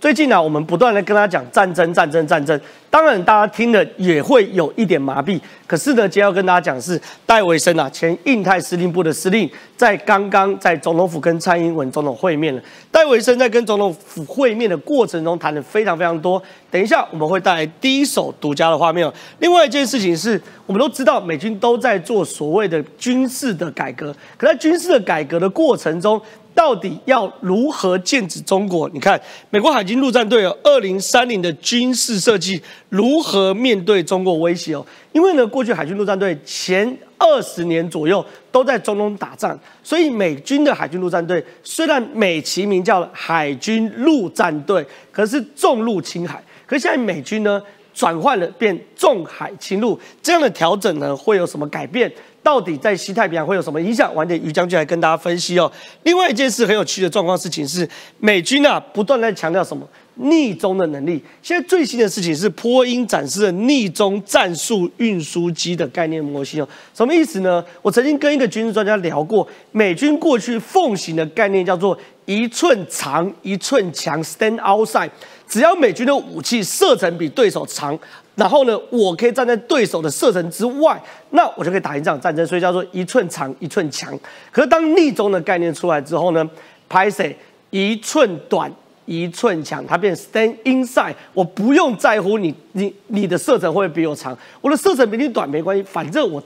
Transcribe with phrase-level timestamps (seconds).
[0.00, 2.58] 最近呢，我们不断的跟他讲战争、战争、战争，
[2.88, 5.38] 当然大家听了也会有一点麻痹。
[5.66, 12.62] 可是呢，今天要跟大家讲是戴维森啊，前印太司令部的司令，在刚刚在总统府跟蔡英文总统会面了。
[12.90, 16.42] 戴维森在跟总统府会面的过程中谈的非常非常多。
[16.70, 19.06] 等一下我们会带来第一手独家的画面。
[19.40, 26.18] 另外一件事情是，我们都知道美军都在做所谓的军事的改革，可在军事的改革的过程中。
[26.60, 28.86] 到底要如何剑指中国？
[28.90, 29.18] 你看，
[29.48, 32.60] 美国海军陆战队有二零三零的军事设计，
[32.90, 34.84] 如何面对中国威胁哦？
[35.12, 46.44] 因为呢，过去海军陆战队前二十年左右都在中东打仗，所以美军的海军陆战队虽然美其名叫海军陆战队，可是重陆轻海。
[46.66, 47.62] 可是现在美军呢
[47.94, 52.12] 转换了，变重海轻陆，这样的调整呢会有什么改变？
[52.42, 54.14] 到底在西太平洋会有什么影响？
[54.14, 55.70] 晚点于将军来跟大家分析哦。
[56.04, 61.22] 另外一件事很有趣的状况事情是，美军啊不断在强调什么逆中的能力。
[61.42, 66.68] 现在最新的事情是波音展示了逆中战术运输机的概念模型哦。
[66.94, 67.62] 什么意思呢？
[67.82, 75.10] 我曾经跟一个军事专家聊过，美军过去奉行的概念叫做一寸长一寸强，stand outside。
[75.46, 77.98] 只要美军的武器射程比对手长。
[78.40, 80.98] 然后呢，我可以站在对手的射程之外，
[81.32, 82.46] 那我就可以打赢这场战争。
[82.46, 84.18] 所以叫做一寸长一寸强。
[84.50, 86.48] 可是当逆中的概念出来之后呢，
[86.88, 87.36] 拍谁
[87.68, 88.72] 一寸短
[89.04, 96.42] 一寸强，它变 stand inside，我不用在乎你你你的射程会不会比我长，我的射程比你短没关系，反正我。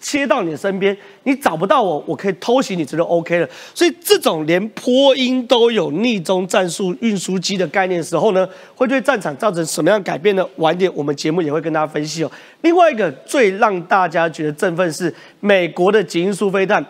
[0.00, 3.48] 切到你的身边，你找不到我，我可以偷袭你，这就 OK 了。
[3.74, 10.46] 所以这种连波音都有逆中战术运输机的概念时候呢，会对战场造成什么样改变呢？
[10.56, 12.30] 晚点我们节目也会跟大家分析哦。
[12.62, 16.84] 另外一个最让大家觉得振奋是美国的极音速飞弹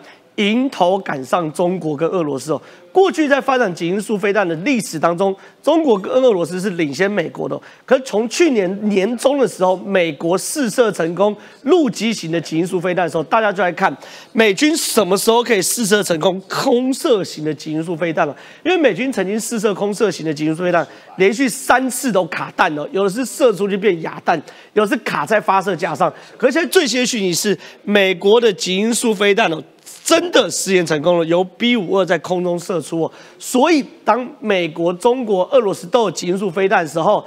[0.47, 2.61] 迎头赶上中国跟俄罗斯哦。
[2.91, 7.59] 过去在发展极音速飞弹的历史当中，中国跟俄罗斯是领先美国的。
[7.85, 13.95] 可是从去年年中的时候，美国试射成功陆基型的极音速飞弹的时候，大家就来看
[14.31, 18.35] 美军什么时候可以试射成功空射型的极音速飞弹了。
[18.65, 20.85] 因为美军曾经试射空射型的极音速飞弹，
[21.17, 24.41] 连续三次都卡弹了，有的是射出去变哑弹，
[24.73, 26.11] 有的是卡在发射架上。
[26.37, 29.61] 可是现在最新的讯息是，美国的极音速飞弹哦。
[30.09, 37.23] 真的试验成功了，由 B 五二在空中射出，所以当美国、中国、俄罗斯都有极音速飞弹的时候，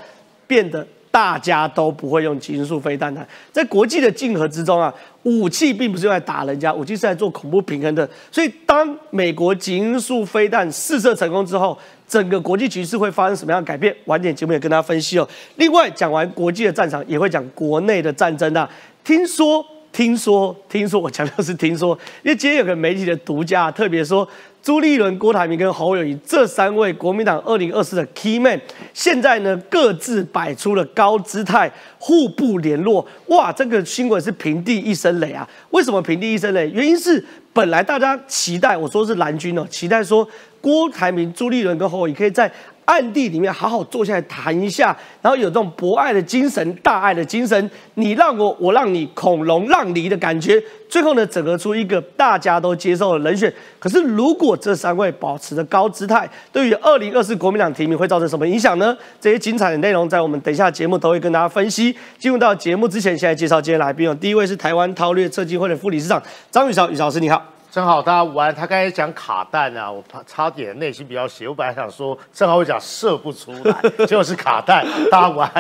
[0.49, 3.25] 变得大家都不会用极音速飞弹了。
[3.53, 8.09] 在国际的竞合之中啊，武器并不是用来打人家，武器是来做恐怖平衡的。
[8.33, 11.79] 所以当美国极音速飞弹试射成功之后，
[12.09, 13.95] 整个国际局势会发生什么样的改变？
[14.07, 15.29] 晚点节目也跟大家分析哦。
[15.55, 18.69] 另外讲完国际的战场，也会讲国内的战争啊。
[19.05, 19.65] 听说。
[19.93, 24.27] 听说，听说，我强调是听说，因为今天有个媒体的独家特别说，
[24.63, 28.59] 朱立伦、郭台铭跟侯友谊这三位国民党二零二四的 key man，
[28.95, 33.07] 现在呢各自摆出了高姿态，互不联络。
[33.27, 35.47] 哇，这个新闻是平地一声雷啊！
[35.71, 36.71] 为什么平地一声雷？
[36.71, 40.27] 原因是本来大家期待，我说是蓝军哦，期待说
[40.61, 42.51] 郭台铭、朱立伦跟侯友谊可以在。
[42.85, 53.53] 暗地里面好好坐下来谈一下，然后有这种博爱的精神、大爱的精神，你让我，我让你，恐龙让梨的感觉，最后呢，整合出一个大家都接受的人选。
[53.79, 58.97] 可是，如果这三位保持着高姿态，对于二零二四国民党提名会造成什么影响呢？
[59.21, 61.97] 这些精彩的内容，在我们等一下节目都会跟大家分析。
[62.19, 66.21] 进入到节目之前，先来介绍今天来宾哦，第一位是台湾韬略策进会的副理事长
[66.51, 67.43] 张宇潮，宇老师你好。
[67.73, 73.75] 正好大家玩，他刚才讲卡弹啊，我怕差点内心比较邪，我本来想说正好我讲射不出来，
[74.05, 75.51] 结果是卡弹，大家玩，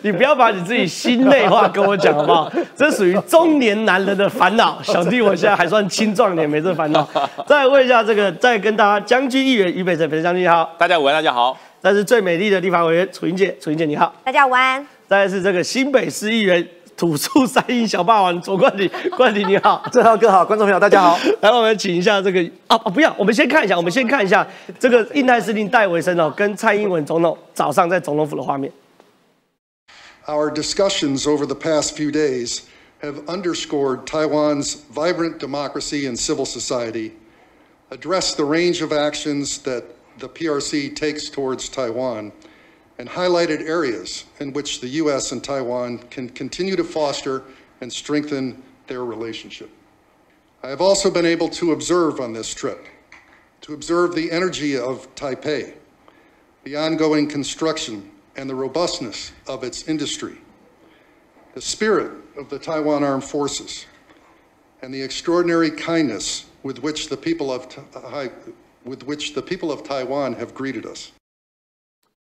[0.00, 2.50] 你不要把你自己心内话跟我讲好不好？
[2.74, 7.06] 这属于中年男人的烦恼，小弟我现在还算青壮年，没这烦恼。
[7.46, 11.54] 再问一下这个，再跟大家将军议员于北辰，北辰将军你好，大家午安，大家好。
[11.82, 14.86] 这是最美丽的地方委员楚英姐，楚英姐你好，大家午安。
[15.06, 16.66] 再是这个新北市议员。
[16.96, 21.18] 土著三英小霸王左冠廷，冠廷你好，正浩哥好，观众朋友大家好。
[21.40, 24.46] 来，我们请一下这个啊啊，不要，我们先看一下，我们先看一下
[24.78, 28.72] 这个印太司令戴维森哦，跟蔡英文总统早上在总统府的画面。
[30.26, 32.60] Our discussions over the past few days
[33.02, 37.12] have underscored Taiwan's vibrant democracy and civil society,
[37.90, 39.82] addressed the range of actions that
[40.20, 42.30] the PRC takes towards Taiwan.
[43.02, 45.32] And highlighted areas in which the U.S.
[45.32, 47.42] and Taiwan can continue to foster
[47.80, 49.68] and strengthen their relationship.
[50.62, 52.86] I have also been able to observe on this trip,
[53.62, 55.74] to observe the energy of Taipei,
[56.62, 60.38] the ongoing construction and the robustness of its industry,
[61.54, 63.84] the spirit of the Taiwan Armed Forces,
[64.80, 67.66] and the extraordinary kindness with which the people of,
[68.84, 71.10] with which the people of Taiwan have greeted us.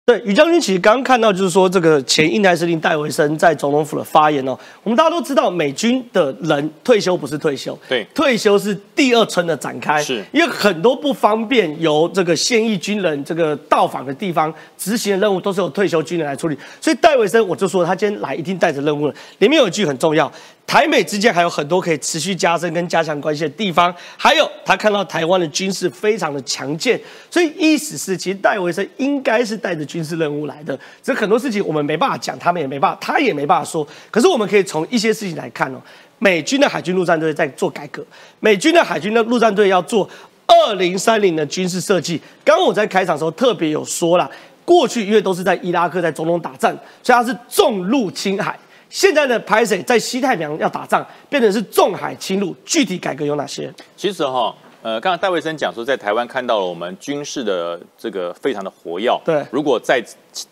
[0.09, 4.57] 对，于将军其实刚刚看到，就是说这个前印太司令戴维森在总统府的发言哦。
[4.81, 16.57] 我们大家都知道，美军的人退休不是退休，对，退休是第二春的展开，是因为很多不方便由这个现役军人这个到访的地方执行的任务，都是由退休军人来处理。
[16.81, 19.13] 所以戴维森我就说，他今天来一定带着任务了。
[19.37, 20.31] 里面有一句很重要。
[20.69, 27.01] 台美之间还有很多可以持续加深跟加强关系的地方，还有他看到台湾的军事非常的强健，
[27.31, 30.79] 所以意思是其实戴维森应该是带着军事任务来的。
[31.01, 33.87] 这很多事情我们没办法讲，他们也没办法，他也没办法说。
[34.11, 35.81] 可是我们可以从一些事情来看哦，
[36.19, 38.05] 美军的海军陆战队在做改革，
[38.39, 40.07] 美军的海军的陆战队要做
[40.45, 42.21] 二零三零的军事设计。
[42.45, 44.29] 刚刚我在开场的时候特别有说了，
[44.63, 48.55] 过去因为都是在伊拉克在中东打战，所以它是重陆轻海。
[48.89, 53.71] 现在的排水在西太平洋要打仗，变成是重海侵入，具体改革有哪些？
[53.95, 59.09] 其实哈，呃，刚刚戴维森讲说，在台湾看到了我们军事的这个非常的活跃。
[59.23, 60.03] 对，如果在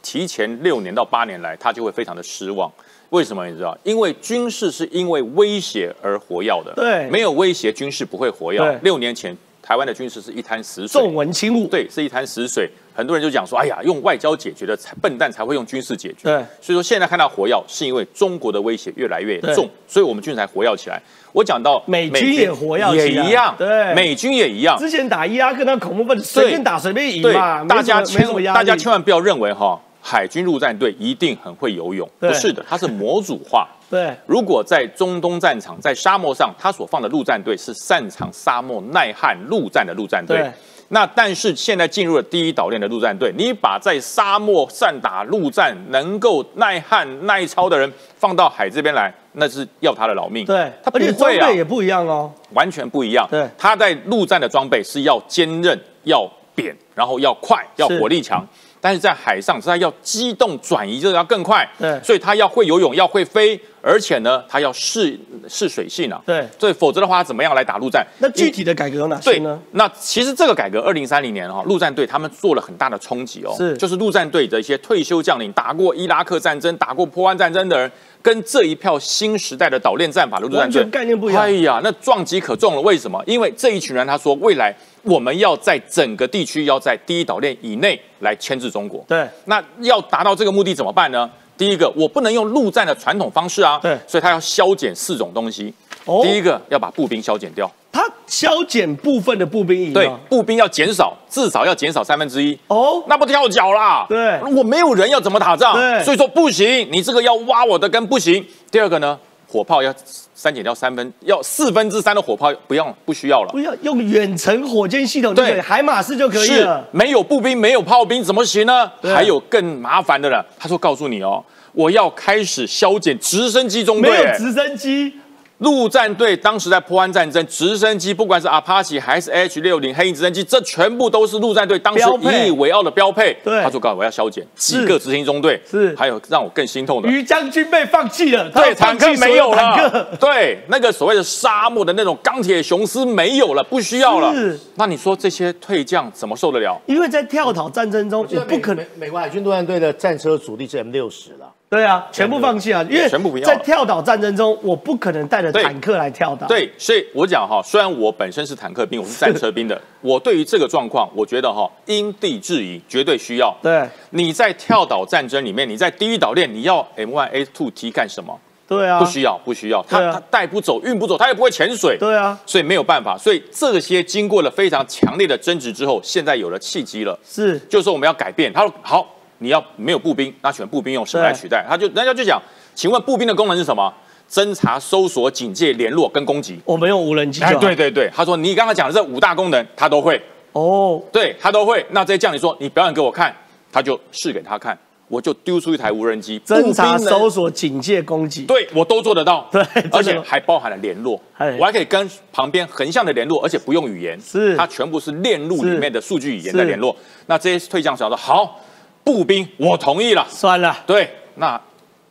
[0.04, 2.72] 提前六年到八年来，他就会非常的失望。
[3.10, 3.76] 为什么你知道？
[3.84, 6.74] 因为军事是因为威胁而活跃的。
[6.76, 8.80] 对，没有威胁，军事不会活跃。
[8.84, 9.36] 六年前。
[9.68, 12.70] 台湾的军事是一滩死水，重文轻武，对，是一滩死水。
[12.96, 16.24] 很多人就讲说，哎呀，用外交解决的才笨蛋才会用军事解决。
[16.24, 21.02] 对，所以说现在看到火药，是因为中国的威胁越来越重，所以我们军才火药起来。
[21.34, 24.78] 我讲到美军也火药也一样，对，美军也一样。
[24.78, 29.78] 之前打伊拉克那恐怖分子，随便打随便赢嘛，大家千大家千万不要认为哈。
[30.10, 33.68] 海军陆战队一定很会游泳，不是的，它是模组化。
[33.92, 40.50] 对，如果在中东战场，在沙漠上，他所放的陆战队是擅长沙漠耐旱陆战的陆战队。
[40.90, 50.46] 那但是现在进入了第一岛链的陆战队，你把在沙漠善打陆战、能够耐旱耐操的人放到海这边来，那是要他的老命。
[50.46, 53.28] 对，他不会啊，也不一样哦，完全不一样。
[53.30, 56.26] 对，他在陆战的装备是要坚韧、要
[56.56, 58.46] 扁，然后要快、要火力强。
[58.80, 61.68] 但是在海上，它要机动转移，就要更快。
[61.78, 66.22] 对，所以它要会游泳，要会飞，而且呢，它要试试水性啊。
[66.26, 68.06] 对，所以否则的话，怎么样来打陆战？
[68.20, 69.60] 那具体的改革有哪些呢？
[69.72, 73.54] 那其实这个改革，二零三零年哈，陆战队他们做了很大的冲击哦。
[73.58, 77.92] 是，就是陆战队的一些退休将领，打过伊拉克战争、打过波湾战争的人，
[78.28, 81.42] 跟这一票新时代的岛链战法的陆战争概念不一样。
[81.42, 82.82] 哎呀，那撞击可重了。
[82.82, 83.24] 为什么？
[83.26, 84.76] 因为这一群人他说未来。
[85.04, 89.02] 我们要在整个地区要在第一岛链以内来牵制中国。
[89.08, 91.30] 对，那要达到这个目的怎么办呢？
[91.58, 93.80] 第一个，我不能用陆战的传统方式啊。
[93.82, 95.74] 对，所以他要削减四种东西。
[96.04, 97.72] 哦，第一个要把步兵削减掉。
[97.98, 99.92] 他削减部分的步兵营。
[99.92, 102.56] 对，步兵要减少，至少要减少三分之一。
[102.68, 104.06] 哦，那不跳脚啦。
[104.08, 105.74] 对，我没有人要怎么打仗？
[105.74, 108.46] 对，所以说不行，你这个要挖我的根不行。
[108.70, 109.18] 第二个呢？
[109.50, 109.94] 火炮要
[110.36, 113.50] 删减掉三分，要四分之三的火炮不用不需要了。
[113.50, 116.86] 不要用远程火箭系统，对，海马式就可以了。
[116.92, 118.92] 没有步兵，没有炮兵，怎么行呢？
[119.02, 120.46] 还有更麻烦的了。
[120.60, 121.42] 他说：“告诉你哦，
[121.72, 125.14] 我要开始削减直升机中队。”没有直升机。
[125.60, 133.36] 陆战队当时在破湾战争，直升机不管是阿帕奇还是 H 六零黑鹰直升机，这全部都是陆战队当时引以为傲的标配。
[133.44, 144.32] 对，他说：“告诉我要削减几个执行中队。”是，还有让我更心痛的，于将军被放弃了，对，坦克没有了，对，那个所谓的沙漠的那种钢铁雄狮没有了，不需要了。
[144.36, 146.80] 是，那你说这些退将怎么受得了？
[146.86, 148.86] 因为在跳岛战争中，我不可能。
[148.96, 151.52] 美国海军陆战队的战车主力是 M 六十了。
[151.70, 152.82] 对啊，全部放弃啊！
[152.90, 153.10] 因为
[153.42, 156.48] 在跳岛战争中，我不可能带着坦克来跳岛。
[156.48, 163.54] 对，所以我讲哈，虽然我本身是坦克兵，我是战车兵的， 我对于这个状况，我觉得哈，因地制宜，绝对需要。
[163.62, 168.40] 对，你在跳岛战争里面，你在第一岛链，你要 M1A2T 干什么？
[168.66, 171.98] 对啊，不需要，不需要，他他带不走，运不走，他也不会潜水。
[171.98, 177.20] 对啊，所以没有办法，所以这些经过了非常强烈的争执之后，现在有了契机了。
[177.26, 178.54] 是，就是说我们要改变。
[178.54, 179.06] 他说好。
[179.40, 181.66] 你要没有步兵，那选步兵用什么来取代？
[181.68, 182.42] 他就人家就讲，
[182.74, 183.94] 请问步兵的功能是什么？
[184.30, 186.60] 侦查、搜索、警戒、联络跟攻击。
[186.66, 187.42] 我们用无人机。
[187.42, 190.22] 哎，对对对，他说你刚刚讲的这五大功能，他都会。
[190.52, 191.86] 哦，对他都会。
[191.92, 193.34] 那这些将领说，你表演给我看，
[193.72, 194.78] 他就试给他看，
[195.08, 199.48] 我就丢出一台无人机，侦查、搜索、警戒、攻击，对我都做得到。
[199.50, 199.64] 对，
[199.94, 201.18] 而且还包含了联络，
[201.58, 206.94] 我还可以跟旁边横向的联络，而且不用语言，是它全部是链路里面的数据语言在联络。
[207.28, 208.60] 那这些退将说好。
[209.08, 210.28] 步兵，我同意了。
[210.30, 211.60] 算了，对，那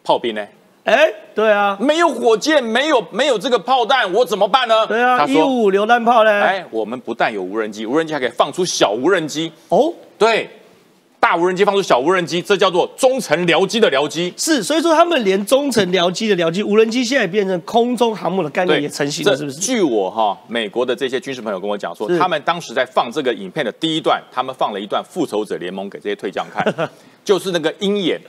[0.03, 0.43] 炮兵呢？
[0.85, 4.87] 哎，对啊，没有火箭，没有没有这个炮弹，我怎么办呢？
[4.87, 6.31] 对啊，一五五榴弹炮呢？
[6.31, 9.53] 哎，我们不但有无人机，无人机还可以放出小无人机。
[9.69, 10.49] 哦，对。
[11.19, 14.33] 大无人机放出小无人机，这叫做中程僚机的僚机。
[14.37, 19.59] 是，所以说他们连中程僚机的僚机，无人机现在变成空中航母的概念也成型了，是不是？
[19.59, 26.65] 据我哈，美国的这些军事朋友跟我讲说，他们当时在放这个影片的第一段，他们放了一段《复仇者联盟》给这些退将看。
[27.25, 28.21] 就是那个鹰眼，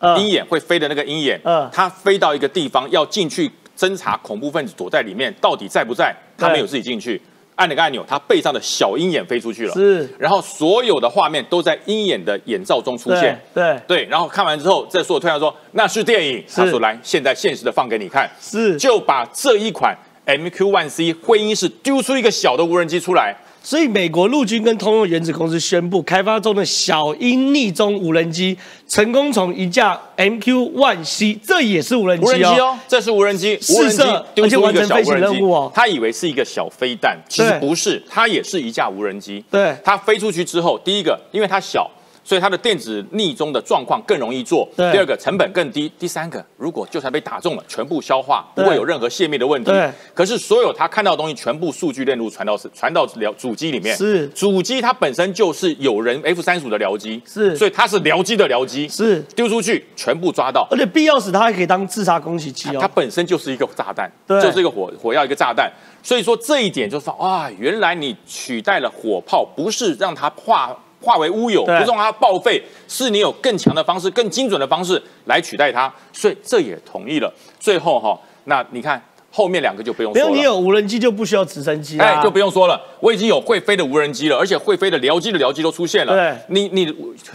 [0.00, 7.20] 呃鹰眼会飞的那个鹰眼，嗯它飞到一个地方要进去侦查恐怖分子躲在里面到底在不在，它对没有自己进去，
[7.60, 10.08] 按了个按钮，他背上的小鹰眼飞出去了，是。
[10.18, 13.38] 然后所有的画面都在鹰眼的眼罩中出现。
[13.52, 28.56] 对对，然后看完之后，这所有推销说那是电影，他说来，现在现实的放给你看，是，就把这一款 MQ-1C 灰鹰是丢出一个小的无人机出来，所以美国陆军跟通用原子公司宣布，开发中的小鹰逆中无人机
[28.88, 39.44] 成功从一架 MQ-1C，这也是无人机哦，无人机哦，这是无人机，试无人机射丢出一个而且完成飞行小无人机任务哦他以为是一个小飞弹，其实不是，它也是一架无人机。
[39.50, 41.90] 对它飞出去之后，第一个，因为它小。
[42.30, 44.68] 所以它的电子逆中的状况更容易做。
[44.76, 45.90] 第二个成本更低。
[45.98, 49.72] 第三个，如果就算被打中了，全部消化，不对会有任何泄密的问题。
[49.72, 53.96] 对可是所有他看到的东西，全部数据链路传到传到了主机里面。
[53.96, 60.68] 是主机它本身就是有人 F 三十五的僚机，是所以它是僚机的僚机，是，丢出去全部抓到。
[60.70, 62.90] 而且必要时它还可以当自杀攻击机它哦。
[62.94, 65.68] 本身就是一个炸弹，对就是一个火火药一个炸弹。
[66.00, 75.92] 所以说这一点就说啊，原来你取代了火炮，不是让它化化为乌有，不让它报废，是你有更强的方式、更精准的方式来取代它。
[76.12, 77.32] 所以这也同意了。
[77.58, 80.38] 最后哈，那你看后面两个就不用没有，说了。
[80.38, 82.04] 你有无人机就不需要直升机啊。
[82.04, 86.14] 哎，就不用说了，我已经有会飞的无人机了，而且会飞的僚机的僚机都出现了。
[86.14, 86.86] 对你你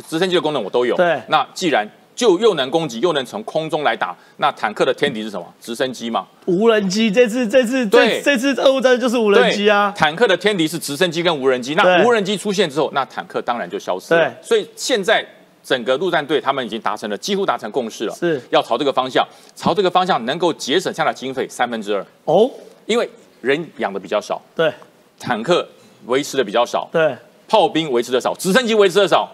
[0.08, 0.96] 直升机的功能我都有。
[0.96, 5.46] 对那既然就又能攻击，又能从空中来打，那坦克的天敌是什么？
[5.60, 6.26] 直升机吗。
[6.46, 9.94] 无人机这次这次对这这次俄乌战争就是无人机啊，。
[9.96, 14.30] 坦克的天敌是直升机跟无人机，那无人机出现之后，那坦克当然就消失了。
[14.30, 15.26] 对所以现在
[15.64, 22.50] 整个陆战队他们已经达成了几乎达成共识了，是要朝这个方向，朝这个方向能够节省下的经费三分之二，哦，
[22.86, 23.10] 因为
[23.42, 24.72] 人养的比较少，对
[25.20, 25.68] 坦克
[26.06, 27.18] 维持的比较少，对，
[27.48, 29.30] 炮兵维持的少，直升机维持的少，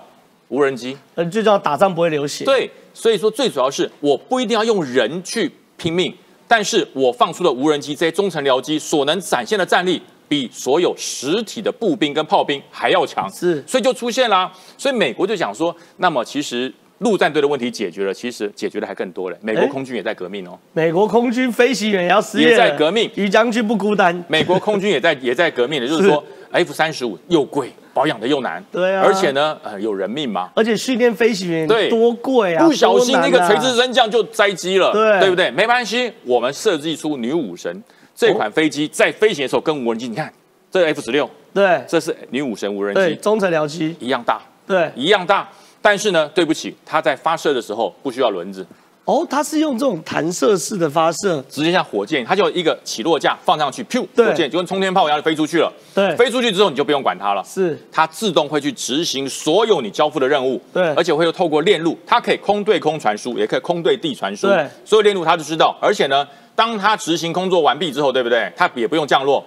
[0.52, 2.44] 无人机呃，最重要打仗不会流血。
[2.44, 6.14] 对，所以说最主要是我不一定要用人去拼命，
[6.46, 14.52] 但是我放出的无人机这些中程僚机所能展现的战力，比所有实体的步兵跟炮兵还要强，是所以就出现啦。
[14.78, 19.38] 所以美国就讲说，那么其实陆战队的问题解决了，其实解决的还更多了。
[19.42, 24.24] 美国哎空军也在革命哦，美国空军飞行员也要失业，也在革命于将军不孤单。
[24.28, 30.52] 美国空军也在也在革命的，就是说 F 三十五又贵，保养的又难，对啊而且呢，呃，有人命嘛。
[30.56, 32.64] 而且训练飞行员对多贵啊！
[32.64, 35.50] 不小心那个垂直升降就栽机了，对对不对？
[35.50, 37.84] 没关系，我们设计出女武神
[38.16, 40.32] 这款飞机在飞行的时候跟无人机，你看
[40.70, 45.50] 这 F 十六，对这是女武神无人机，对中程僚机，一样大，对一样大。
[45.82, 48.66] 但是呢，对不起，它在发射的时候不需要轮子，
[49.06, 55.74] 哦，它是用这种弹射式的发射，直接像火箭，它就一个起落架放上去，噗，对火箭就跟冲天炮一样就飞出去了。
[55.96, 57.44] 对飞出去之后你就不用管它了。
[57.44, 65.76] 是它自动会去执行所有你交付的任务，对而且会透过链路，它可以空对空传输，也可以空对地传输，对所有链路它就知道。
[65.82, 68.52] 而且呢，当它执行工作完毕之后，对不对？
[68.56, 69.44] 它也不用降落，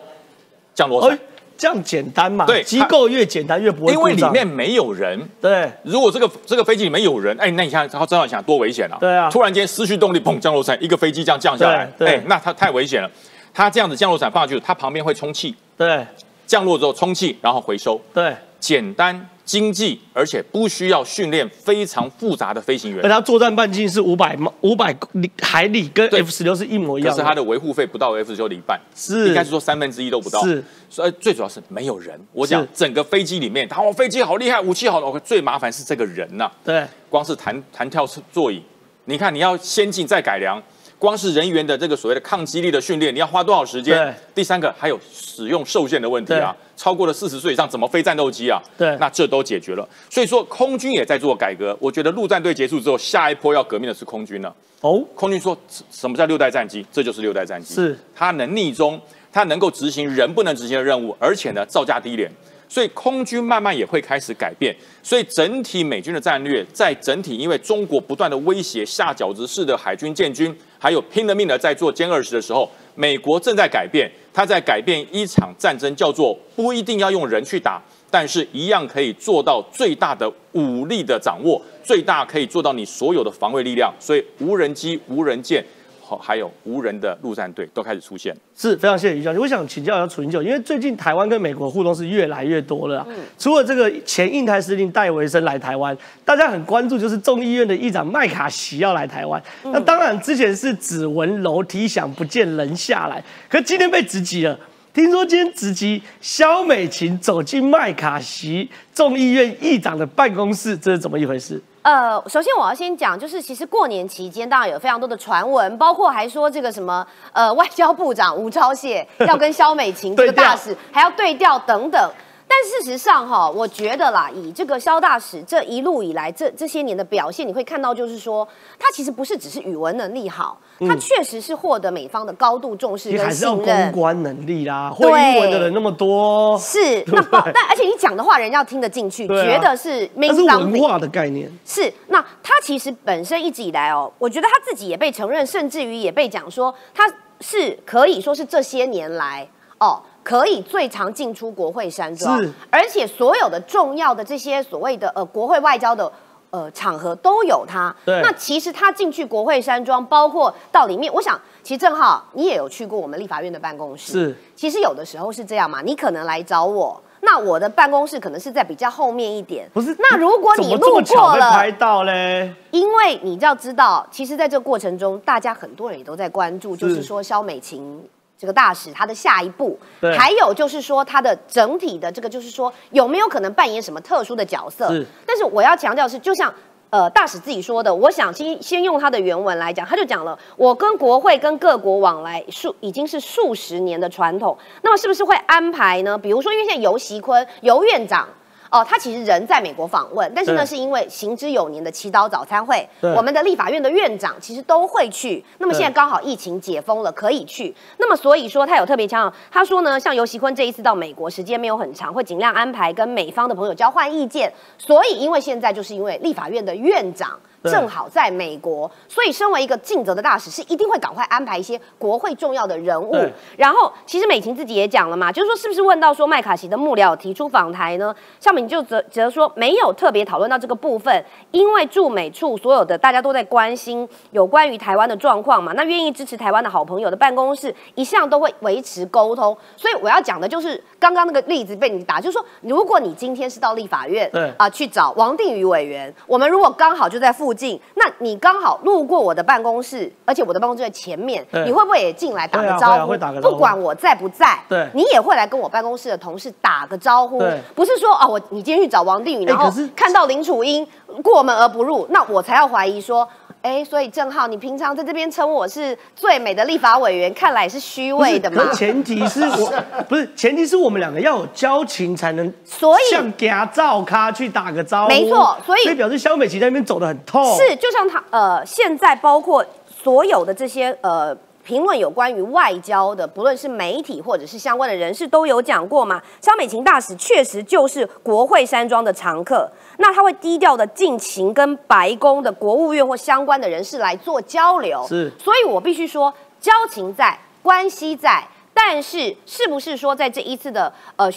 [0.75, 1.19] 降落伞，哎，
[1.57, 2.45] 这样简单嘛？
[2.47, 5.21] 对机构越简单越不会因为里面没有人。
[5.41, 8.97] 对如果这个这个飞机里面有人，哎，那你想，他正好想多危险啊！
[9.01, 13.11] 对啊突然间失去动力，砰，降落伞，一个飞机这样降下来，对那它太危险了。
[13.53, 16.05] 它这样子降落伞放下去，它旁边会充气，对
[16.47, 18.01] 降落之后充气，然后回收。
[18.13, 23.09] 对，简单、经济，而且不需要训练非常复杂的飞行员而。
[23.09, 24.97] 它作战半径是五百五百
[25.41, 30.43] 海里，跟 F 十六是一模一样可是它的维护费不到 F 十六的一半，是应该是说三分之一都不到。
[30.43, 32.19] 是，所以最主要是没有人。
[32.33, 38.63] 我讲整个飞机里面，它哦，飞机好厉害，武器好最麻烦是这个人呐、对光是弹弹跳座椅，
[39.05, 40.63] 你看你要先进再改良，
[41.05, 44.13] 光是人员的这个所谓的抗击力的训练，你要花多少时间？
[44.35, 48.59] 第三个还有使用受限的问题啊，超过了四十岁以上怎么飞战斗机啊？
[48.79, 49.87] 对那这都解决了。
[50.09, 54.55] 所以说空军也在做改革，我觉得陆战队结束之后，下一波要革命的是空军了。
[54.81, 56.85] 哦空军说什什么叫六代战机？
[56.91, 62.31] 这就是六代战机，是它能逆中，它能够执行人不能执行的任务，而且呢造价低廉。
[62.67, 70.53] 所以空军慢慢也会开始改变，所以整体美军的战略，在整体因为中国不断的威胁下饺子式的海军建军，
[70.85, 83.91] 还有拼了命的在做歼二十的时候，美国正在改变，它在改变一场战争，叫做不一定要用人去打，但是一样可以做到最大的武力的掌握，最大可以做到你所有的防卫力量。
[83.99, 85.65] 所以无人机、无人舰，
[86.05, 88.37] 好还有无人的陆战队都开始出现。
[88.55, 89.41] 是非常谢谢于将军。
[89.41, 93.07] 我想请教一下楚英九，因为最近台湾跟美国互动是越来越多了啊、
[93.39, 99.43] 除了这个前印台司令戴维森来台湾，大家很关注就是众议院的议长麦卡锡要来台湾。
[99.65, 104.59] 那当然之前是只闻楼梯响，不见人下来，可今天被直击了。
[104.93, 111.61] 听说今天直击肖美琴走进麦卡锡众议院议长的办公室，这是怎么一回事？
[111.85, 122.11] 呃，首先我要先讲，就是其实过年期间，当然有非常多的传闻，包括还说这个什么呃，外交部长吴钊燮要跟肖美琴这个大使还要对调等等。
[122.55, 128.47] 但事实上，哈，我觉得啦，以这个肖大使这一路以来这这些年的表现，你会看到，就是说，
[128.79, 130.57] 他其实不是只是语文能力好，
[130.87, 133.91] 他确实是获得美方的高度重视跟信任。
[133.91, 137.21] 公关能力啦，会英文的人那么多，是那
[137.53, 141.51] 但而且你讲的话，人家要听得进去，觉得是那是文化的概念。
[141.67, 147.03] 是那他其实本身一直以来哦，我觉得他自己也被承认，甚至于也被讲说，他
[147.41, 150.01] 是可以说是这些年来哦。
[150.25, 156.11] 可以最常进出国会山庄，而且所有的重要的这些所谓的呃国会外交的
[156.51, 157.95] 呃场合都有他。
[158.07, 164.13] 那其实他进去国会山庄，包括到里面，我想其实正好你也有去过我们立法院的办公室。
[164.13, 169.69] 是，其实有的时候是这样嘛，你可能来找我，那我的办公室可能是在比较后面一点。
[169.75, 172.51] 不是，那如果你路过了，拍到嘞？
[172.71, 178.03] 因为你要知道，其实在这个过程中，大家很多人也都在关注，就是说肖美琴。
[178.45, 179.79] 这个大使他的下一步，
[180.19, 184.93] 还有就是说他的整体的这个，就是说有没有可能扮演什么特殊的角色？
[185.25, 186.53] 但是我要强调是，就像
[186.91, 196.19] 呃大使自己说的，我想先先用他的原文来讲，他就讲了，我跟国会跟各国往来数已经是数十年的传统，那么是不是会安排呢？
[196.19, 198.29] 比如说，因为现在游习坤游院长。
[198.75, 205.45] 哦，他其实人在美国访问，但是呢，是因为行之有年的祈祷早餐会，我们的立法院的院长其实都会去。
[205.59, 207.73] 那么现在刚好疫情解封了，可以去。
[207.99, 214.53] 那么所以说，他有特别强调，他说呢，像尤熙坤这一次到美国时间没有很长，会尽量安排跟美方的朋友交换意见。
[214.77, 217.39] 所以，因为现在就是因为立法院的院长。
[217.65, 223.17] 正好在美国，所以身为一个尽责的大使，是一定会赶快安排一些国会重要的人物。
[223.57, 228.15] 然后，其实美琴自己也讲了嘛，就是说是不是问到说麦卡锡的幕僚提出访台呢？
[228.39, 235.73] 上面就则则说没有特别讨论到这个部分，因为驻美处所有的大家都在关心有关于台湾的状况嘛。
[235.73, 239.57] 那愿意支持台湾的好朋友的办公室一向都会维持沟通。
[239.75, 247.54] 所以我要讲的就是刚刚那个例子被你打，就是说如果你今天是到立法院啊去找王定宇委员，我们如果刚好就在附。
[247.55, 253.17] 近，那你刚好路过我的办公室，而且我的办公室在前面，你会不会也进来打个招呼？
[253.41, 257.39] 不管我在不在，对，你也会来跟我办公室的同事打个招呼。
[257.75, 260.87] 不是说哦，我你今天去找王定宇，然后看到林楚英
[261.23, 263.29] 过门而不入，那我才要怀疑说。
[263.65, 268.71] 哎，所以郑浩，你平常在这边称我是最美的立法委员，看来是虚伪的嘛？
[268.75, 269.73] 前提是我
[270.07, 275.09] 不是前提是我们两个要有交情才能，所以像给他照咖去打个招呼。
[275.09, 277.43] 没错，所以所以表示肖美琪在那边走得很痛。
[277.57, 281.35] 是，就像他呃，现在包括所有的这些呃。
[281.67, 286.21] 评论有关于外交的，不论是媒体或者是相关的人士，都有讲过嘛。
[286.39, 289.67] 肖美琴大使确实就是国会山庄的常客，
[289.99, 295.05] 那他会低调的尽情跟白宫的国务院或相关的人士来做交流。
[295.09, 301.31] 是，所以我必须说，交情在，关系在，但是是不是说在这一次的呃？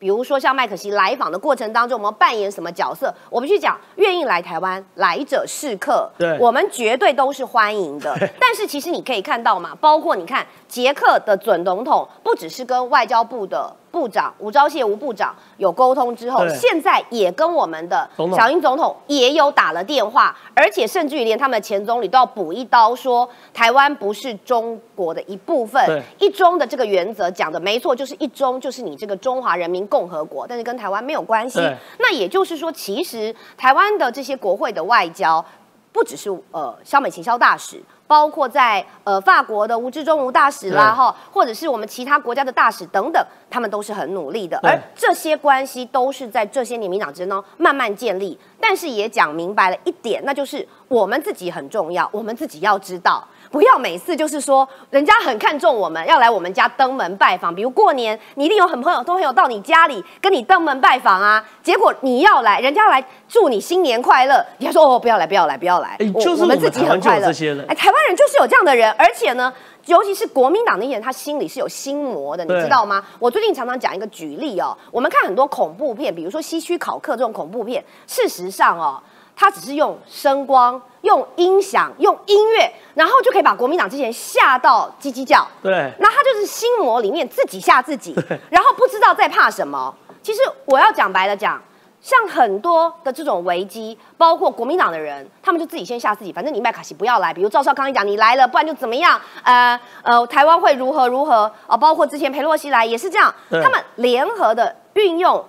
[0.00, 3.14] 比如说像麦可西来访的过程当中，我们扮演什么角色？
[3.28, 8.16] 我们去讲，愿意来台湾，来者是客，对，我们绝对都是欢迎的。
[8.40, 13.70] 但是其实你可以看到嘛，包括你看捷克的准总统，不只是跟外交部的。
[13.90, 31.60] 部长吴钊燮吴部长有沟通之后，现在也跟我们的小英总统也有打了电话，而且甚至于连他们的前总理都要补一刀，说台湾不是中国的一部分，一中的这个原则讲的没错，就是一中就是你这个中华人民共和国，但是跟台湾没有关系。
[31.98, 35.44] 那也就是说，其实台湾的这些国会的外交，
[35.92, 37.82] 不只是呃肖美琴肖大使。
[38.10, 48.36] 包括在呃法国的吴志忠吴大使啦哈，或者是我们其他国家的大使等等，他们都是很努力的，而这些关系都是在这些年民党之中慢慢建立。
[48.60, 53.24] 但是也讲明白了一点，那就是我们自己很重要，我们自己要知道。
[53.48, 57.54] 不要每次就是说，人家很看重我们，要来我们家登门拜访。
[57.54, 61.44] 比如过年，你一定有很朋友、都朋友到你家里跟你登门拜访啊。
[61.62, 65.96] 结果你要来，人家来祝你新年快乐，你还说哦，不要来，不要来，不要来。
[66.40, 67.28] 我们自己很快乐。
[67.68, 69.52] 哎，台湾人就是有这样的人，而且呢，
[69.86, 73.04] 尤其是国民党那些人，他心里是有心魔的，你知道吗？
[73.20, 79.00] 我最近常常讲一个举例哦，我们看很多恐怖片，比如说西区考克这种恐怖片，事实上哦。
[79.40, 85.48] 他只是用声光、用音响、用音乐，然后就可以把国民党之前吓到叽叽叫。
[85.62, 88.14] 对，那他就是心魔里面自己吓自己，
[88.50, 89.94] 然后不知道在怕什么。
[90.22, 91.58] 其实我要讲白了讲，
[92.02, 96.30] 像很多的这种危机，包括国民党的人，他们就自己先吓自己。
[96.30, 99.18] 反正你麦卡锡不要来，比如赵少康一讲你来了，不然就怎么样？
[99.42, 101.74] 呃呃，台湾会如何如何啊？
[101.74, 105.42] 包括之前佩洛西来也是这样，他们联合的运用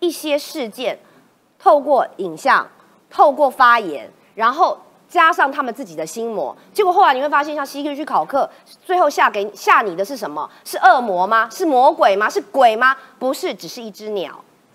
[0.00, 0.98] 一些事件，
[1.58, 2.68] 透过影像。
[3.10, 8.48] 透过发言，然后加上他们自己的心魔，结果后来你会发现，像 CQ 去考课，
[8.84, 10.48] 最后下给下你的是什么？
[10.64, 11.48] 是恶魔吗？
[11.50, 12.28] 是魔鬼吗？
[12.28, 12.96] 是鬼吗？
[13.18, 14.32] 不是，只是一只鸟，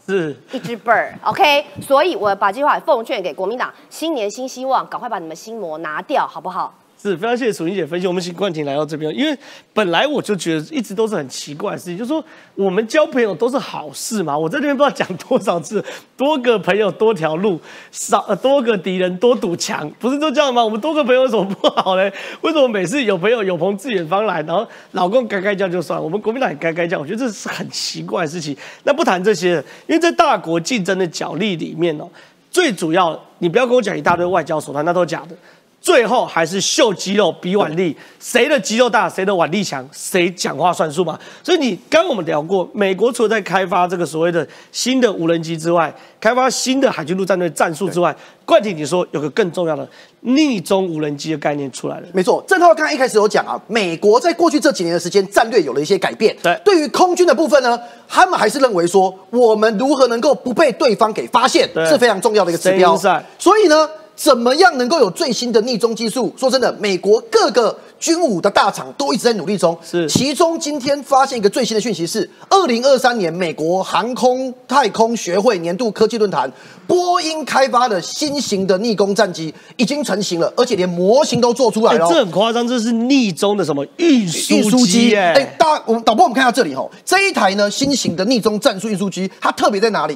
[0.07, 1.13] 是一只 bird。
[1.23, 6.73] OK，所以我把这句话奉劝给国民党：新年新希望，赶快把你们心魔拿掉，好不好？
[7.03, 8.07] 是非常谢谢楚英姐分析。
[8.07, 9.37] 我们请冠廷来到这边，因为
[9.73, 12.23] 本来我就觉得一直都是很奇怪的事情，就是说
[12.55, 14.37] 我们交朋友都是好事嘛。
[14.37, 15.83] 我在这边不知道讲多少次，
[16.15, 17.59] 多个朋友多条路，
[17.91, 20.63] 少呃多个敌人多堵墙，不是都这样吗？
[20.63, 22.13] 我们多个朋友有什么不好嘞？
[22.39, 26.97] 为什么每次有朋友有朋自远方来，然后老公该该叫就算，我们国民党也该该叫？
[26.97, 28.55] 我觉得这是很奇怪的事情。
[28.85, 29.55] 那不谈这些，
[29.87, 32.07] 因为在大国竞争的角力里面哦，
[32.49, 35.35] 最主要你不要跟我讲一大堆外交手段，那都假的。
[35.83, 41.19] 最后还是秀肌肉比腕力，谁的肌肉大，谁的腕力强，谁讲话算数嘛。
[41.43, 48.15] 所以你刚我们聊过，美国除了在开发这个所谓的新的无人机之外，开发新的海军陆战队战术之外，
[48.45, 49.85] 冠廷你说有个更重要的
[50.21, 52.07] 逆中无人机的概念出来了。
[52.13, 56.33] 没错，郑浩刚刚一开始有讲啊，美国在过去这几年的时间战略有了一些改变。
[56.41, 62.95] 对，对于空军的部分呢，他们还是认为说，我们如何能够不被对方给发现，是非常重要的一个指标。
[63.37, 63.89] 所以呢。
[64.15, 66.33] 怎么样能够有最新的逆中技术？
[66.37, 69.77] 说真的，美国各个军武的大厂都一直在努力中。
[69.83, 76.51] 是，其中今天发现一个最新的讯息是，二零二三年美国航空太空学会年度科技论坛，
[76.85, 82.07] 波音开发的新型的逆攻战机已经成型了，而且连模型都做出来了。
[82.07, 85.15] 这很夸张，这是逆中的什么运输机？
[85.15, 90.15] 哎，大我们导播，我们看一下这里哈，这一台呢新型的逆中战术运输机，它特别在哪里？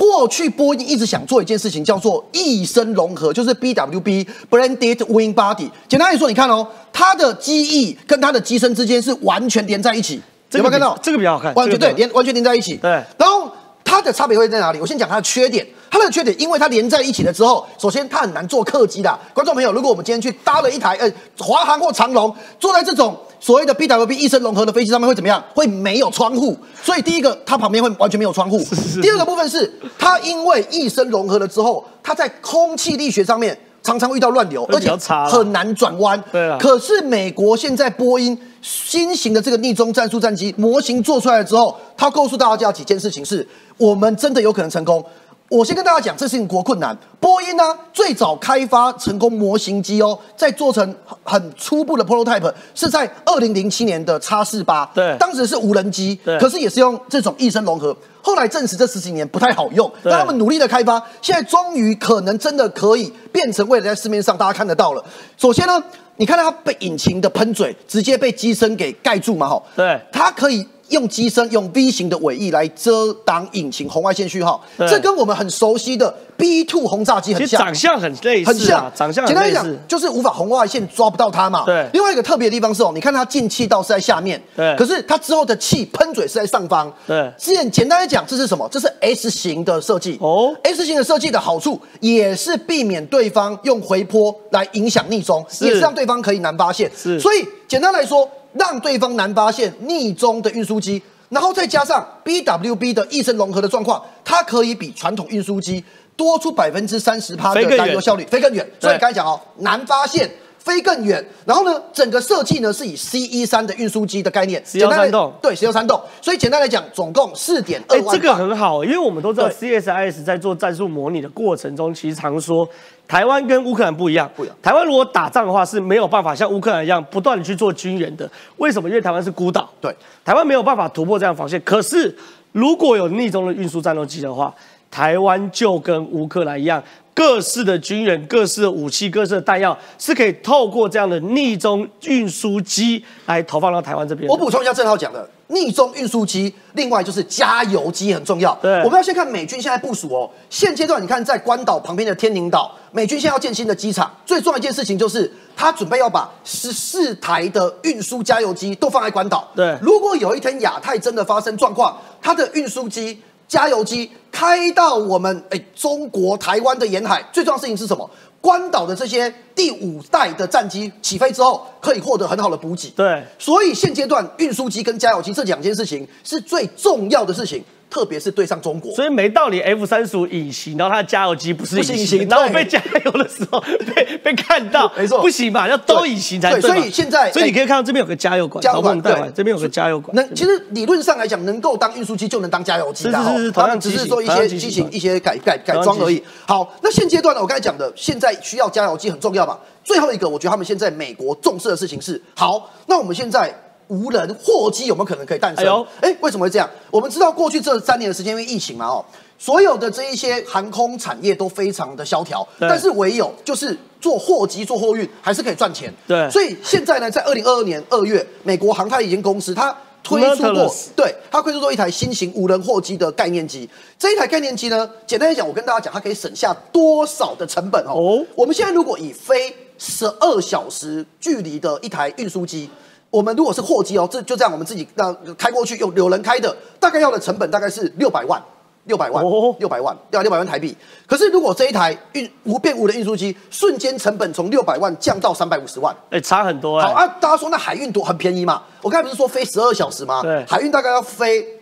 [0.00, 5.68] 过去波音一直想做一件事情，叫做一身融合，就是 BWB blended Wing Body。
[5.86, 10.98] 简单来说，你看哦，它的机翼跟它的机身之间是完全连在一起，有没有看到？
[11.02, 12.76] 这个比较好看，完全对，连完全连在一起。
[12.76, 13.52] 对，然后
[13.90, 14.78] 它的差别会在哪里？
[14.80, 15.66] 我先讲它的缺点。
[15.90, 19.18] 它的缺点，因为它连在一起了之后，首先它很难做客机的。
[19.34, 25.42] 观众朋友，如果我们今天去搭了一台呃华航或长龙，坐在这种所谓的 BWB 一身融合的飞机上面会怎么样？
[25.52, 26.56] 会没有窗户。
[26.80, 28.64] 所以第一个，它旁边会完全没有窗户。
[29.02, 34.88] 第二个部分是，它因为一身融合了之后，它在空气力学上面常常遇到乱流，而且
[35.28, 36.22] 很难转弯。
[36.30, 36.56] 对啊。
[36.60, 43.46] 可是美国现在波音新型的这个逆中战术战机模型做出来之后，他告诉大家几件事情：是
[43.76, 45.04] 我们真的有可能成功。
[45.50, 46.96] 我先跟大家讲，这事情多困难。
[47.18, 54.88] 波音呢，最早开发成功模型机哦，在做成很初步的 prototype，是在二零零七年的叉四八。
[54.94, 57.94] 对，当时是无人机，对，可是也是用这种翼身融合。
[58.22, 65.04] 后来证实这十几年不太好用，但他们努力的开发，现在终于可能真的可以变成未来在市面上大家看得到了。
[65.36, 65.82] 首先呢，
[66.14, 69.48] 你看到它被引擎的喷嘴直接被机身给盖住嘛？
[69.48, 70.64] 哈，对，它可以。
[70.90, 81.64] 用机身用 V 型的尾翼来遮挡引擎红外线讯号，这跟我们很熟悉的 B two 轰炸机很像，长相很类似，很像，长相很简单来讲就是无法红外线抓不到它嘛。
[81.64, 81.88] 对。
[81.92, 84.76] 另外一个特别的地方是哦，你看它进气道是在下面，对。
[84.76, 87.32] 可是它之后的气喷嘴是在上方，对。
[87.36, 88.68] 简简单来讲，这是什么？
[88.70, 90.54] 这是 S 型的设计哦。
[90.62, 96.90] S 型的设计的好处也是避免对方用回波来影响逆中，也是让对方可以难发现。
[96.96, 97.20] 是。
[97.20, 101.02] 所以简单来说，让对方难发现逆中的运输机。
[101.28, 105.84] 然后再加上 BWB 的翼身融合的状况，它可以比传统运输机
[106.16, 108.68] 多出百分之三十趴的燃油效率，飞更远。
[108.80, 110.28] 所以刚才讲哦，难发现，
[110.60, 111.22] 飞更远。
[111.44, 116.00] 然后呢，整个设计呢是以 C 一三的运输机的概念，石油山洞，对，石油山洞。
[116.22, 118.16] 所以简单来讲，总共四点二万。
[118.16, 122.68] 这个很好，因为我们都知道 CSIS 在做战术模拟的过程中，其实常说。
[123.08, 124.56] 台湾跟乌克兰不一样，不一样。
[124.62, 128.30] 台湾如果打仗的话是没有办法像乌克兰一样不断的去做军援的。
[128.58, 128.88] 为什么？
[128.88, 129.92] 因为台湾是孤岛，对，
[130.24, 131.60] 台湾没有办法突破这样防线。
[131.62, 132.16] 可是
[132.52, 134.54] 如果有逆中的运输战斗机的话，
[134.90, 136.82] 台湾就跟乌克兰一样，
[137.14, 144.28] 各式的军人、各式的武器、各式的弹药是可以透过这样的逆中运输机来投放到台湾这边。
[144.28, 145.28] 我补充一下郑浩讲的。
[145.52, 148.56] 逆中运输机，另外就是加油机很重要。
[148.62, 150.30] 对，我们要先看美军现在部署哦。
[150.48, 159.48] 现阶段你看，在关岛旁边的天宁岛，美军现在要建新的机场，最重要一件事情就是，他准备要把十四台的运输加油机都放在关岛。
[159.56, 163.20] 对，如果有一天亚太真的发生状况，它的运输机、
[163.50, 168.08] 加油机开到我们哎中国台湾的沿海，最重要的事情是什么？
[168.40, 172.88] 关岛的这些第五代的战机起飞之后，可以获得很好的补给。
[172.90, 177.62] 对，所以现阶段运输机跟加油机这两件事情是最重要的事情。
[177.90, 178.94] 特别是对上中国。
[178.94, 183.60] 所以没道理，F 三十五隐形，然后它的加油机不是隐形，然后被加油的时候
[183.94, 186.60] 被被看到，没错，不行嘛，要都隐形才对。
[186.60, 190.14] 所以现在，所以你可以看到这边有个加油管，加油管对，这边有个加油管。
[190.14, 196.22] 那其实理论上来讲，能够当运输机就能当加油机的，是是是，同样只是说一些机型、一些改改改装而已。
[196.46, 199.58] 好，那现阶段呢，我刚才讲的，现在需要加油机很重要吧。
[199.82, 203.52] 最后一个，我觉得他们现在美国重视的事情是，好，那我们现在。
[203.90, 205.86] 无人货机有没有可能可以诞生？
[206.00, 206.70] 哎，为什么会这样？
[206.92, 209.04] 我们知道过去这三年的时间，因为疫情嘛，哦，
[209.36, 215.92] 所有的这一些航空产业都非常的萧条，但是唯有就是做货机、做货运还是可以赚钱。
[216.06, 223.68] 对，所以现在呢，在二零二二年二月，美国航太一间公司它推出过，对，它推出过一台新型无人货机的概念机。
[223.98, 227.94] 这一台概念机呢，简单来讲，我跟大家讲，它可以省下多少的成本哦？
[227.94, 232.70] 哦，我们现在如果以飞十二小时距离的一台运输机。
[233.10, 238.40] 我们如果是货机哦，这就这样，我们自己让开过去，有有人开的，大概要的成本大概是六百万，
[238.84, 239.24] 六百万，
[239.58, 240.76] 六百万，要六百万台币。
[241.06, 246.80] 可是如果这一台运无变无的运输机，瞬间成本从六百万降到三百五十万，哎，差很多。
[246.80, 248.62] 好啊，大家说那海运多很便宜嘛？
[248.82, 250.22] 我刚才不是说飞十二小时吗？
[250.22, 251.59] 对，海运大概要飞。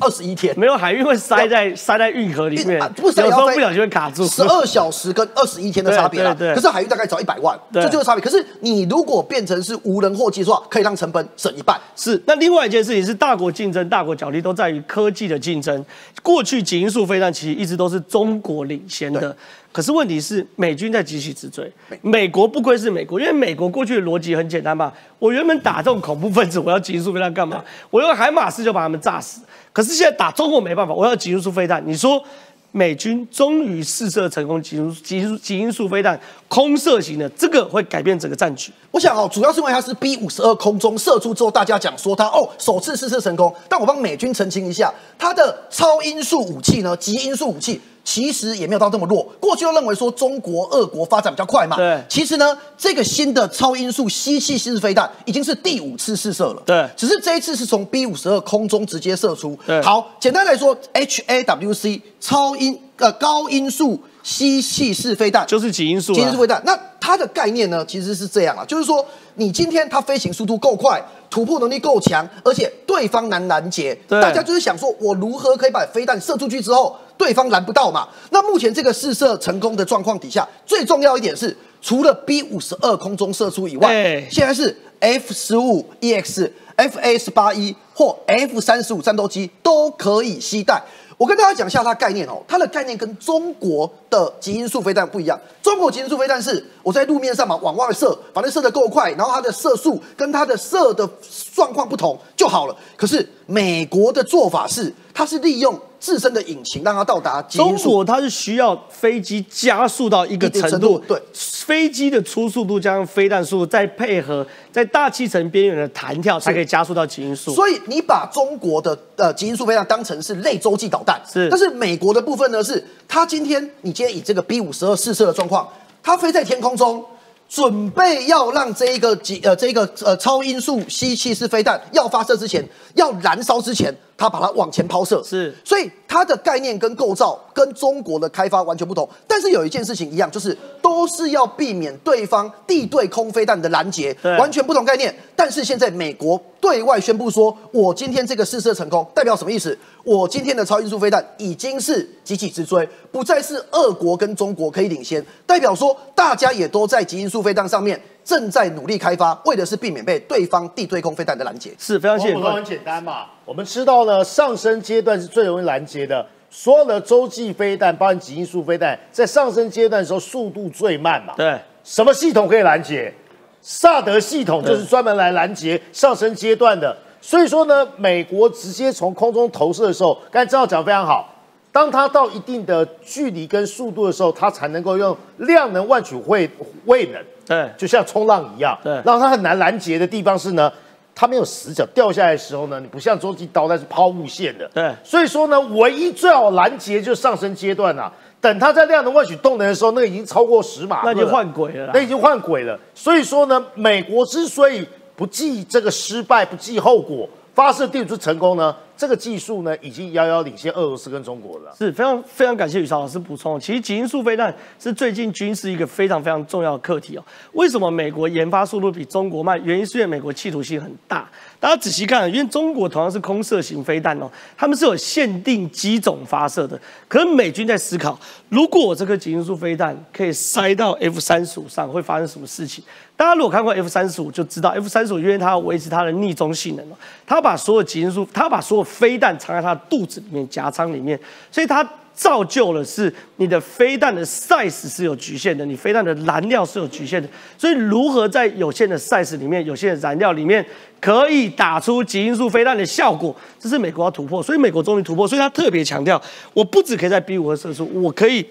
[0.00, 4.26] 二十一天没有海运会塞在塞在运河里面，不时候不小心会卡住。
[4.26, 8.22] 十二小时跟二十一天的差别啦，可是海运大概只要一百万，这就是差别。
[8.22, 11.80] 可是你如果变成是无人货机的话，可以让成本省一半。
[11.94, 15.84] 是，那另外一件事情是大国竞争，大国角力都在于科技的竞争。
[16.22, 19.34] 过去极音速飞弹其实一直都是中国领先的。
[19.76, 21.70] 可是问题是，美军在急起直追。
[22.00, 24.90] 美国不愧是美国，因为美国过去的逻辑很简单嘛。
[25.18, 27.62] 我原本打这种恐怖分子，我要急速飞弹干嘛？
[27.90, 29.42] 我用海马式就把他们炸死。
[29.74, 31.86] 可是现在打中国没办法，我要急速飞弹。
[31.86, 32.24] 你说
[32.72, 38.72] 美军终于试射成功急速急速急音速飞弹空射型的，这个会改变整个战局。
[38.90, 43.54] 我想哦，主要是因为它是 B 五十二空中射出之后，大家讲说它哦首次试射成功。
[43.68, 47.80] 但我帮美军澄清一下，它的超音速武器呢，极音速武器。
[48.06, 49.24] 其实也没有到这么弱。
[49.40, 51.76] 过去又认为说中国、俄国发展比较快嘛。
[51.76, 52.00] 对。
[52.08, 56.62] 其实呢，这个新的超音速吸气式飞弹已经是第五次试射了。
[56.64, 56.88] 对。
[56.96, 59.58] 只是这一次是从 B 五十二空中直接射出。
[59.66, 59.82] 对。
[59.82, 66.12] 好，简单来说，HAWC 超音呃高音速吸气式飞弹就是几音速。
[66.12, 66.60] 几音速飞弹。
[66.66, 73.96] 那它的概念呢，其实是这样啊，就是说你今天它飞行速度够快，突破能力够强，而且对方难拦截。
[74.08, 76.96] 大家就是想说，我如何可以把飞弹射出去之后？
[77.16, 78.08] 对方拦不到嘛？
[78.30, 90.82] 那目前这个试射成功的状况底下，最重要一点是，除了 B 五十二空中射出以外，现在是 F 十五 EX、F A 十八一或 F 三十五战斗机都可以携带。
[91.16, 95.40] 我跟大家讲一下它概念哦，它的概念跟中国的基因素飞弹不一样。
[95.62, 101.08] 中国基因素飞弹是我在路面上嘛往外射，反正射的够快，然后它的射速跟它的射的
[101.54, 102.76] 状况不同就好了。
[102.96, 105.78] 可是美国的做法是，它是利用。
[105.98, 117.54] 自身的引擎让它到达中国，它是需要飞机加速到一个程度，对，飞机的初速度加上飞弹速度，再配合在大气层边缘的弹跳，才可以加速到极音速。
[117.54, 125.68] 所以你把中国的呃极音速飞弹当成是类洲际导弹，是，但是美国的部分呢，是它今天你今天以这个 B 五十二试射的状况，
[126.02, 127.04] 它飞在天空中。
[127.48, 135.22] 准备要让这一个极呃这个呃超音速吸气式飞弹要发射之前，要燃烧之前，它把它往前抛射。
[135.24, 139.08] 是，所以它的概念跟构造跟中国的开发完全不同。
[139.26, 145.14] 但是有一件事情一样，就是都是要避免对方地对空飞弹的拦截，完全不同概念。
[145.34, 149.78] 但是现在美国对外宣布说，我今天这个试射成功，代表什么意思？
[150.02, 161.70] 我今天的超音速飞弹已经是急起直追，不再是俄国跟中国可以领先，代表说大家也都在极音速飞弹上面正在努力开发，为的是避免被对方地对空飞弹的拦截。
[161.78, 163.26] 是非常简单，很简单嘛。
[163.44, 171.34] 我们知道呢，上升阶段是最容易拦截的，所有的洲际飞弹，包含极音速飞弹，在上升阶段的时候速度最慢嘛。
[171.36, 173.14] 对，什么系统可以拦截？
[173.62, 176.96] 萨德系统就是专门来拦截上升阶段的。
[177.20, 181.32] 所以说呢，美国直接从空中投射的时候，刚才郑浩讲非常好，
[181.76, 186.48] 当它到一定的距离跟速度的时候，它才能够用量能换取位
[186.86, 188.94] 位能，对，就像冲浪一样，对。
[189.04, 190.72] 然后它很难拦截的地方是呢，
[191.14, 194.90] 它没有死角，掉下来的时候呢，你不像洲际导弹是抛物线的，对。
[195.04, 198.10] 所以说呢，唯一最好拦截就是上升阶段啊，
[198.40, 202.80] 等它在量能换取动能的时候，那个已经超过十码，那就换轨了，那已经换轨了。
[202.94, 211.74] 所以说呢，美国之所以不计这个失败，不计后果，发射第五次成功呢，这个技术呢，已经遥遥领先俄罗斯跟中国了。
[211.76, 213.60] 是非常非常感谢宇超老师补充。
[213.60, 217.24] 其实极音速飞弹是最近军事一个非常非常重要的课题哦。
[217.52, 219.62] 为什么美国研发速度比中国慢？
[219.62, 221.28] 原因是因为美国企图心很大。
[221.58, 226.78] 大家仔细看，因为中国同样是空射型飞弹哦，他们是有限定机种发射的。
[227.08, 232.84] 可是美军在思考，如果这颗极音速飞弹可以塞到 F 三十五上，会发生什么事情？
[233.16, 236.84] 大家如果看过 F 三十五，就知道 F 三十五因为它要维持它的逆中性能，
[237.26, 241.18] 它把所有极音速，它把所有飞弹藏在它的肚子里面、夹舱里面，
[241.50, 241.88] 所以它。
[242.16, 250.64] 造就了是你的飞弹的 size 是有局限的，你飞弹的燃料是有局限的，所以如何在有限的 size 里面、有限的燃料里面，
[250.98, 256.18] 可以打出极音速飞弹的效果，这是美国要突破，所以美国终于突破，所以他特别强调，
[256.54, 258.42] 我不只可以在 B 五二射出，我可以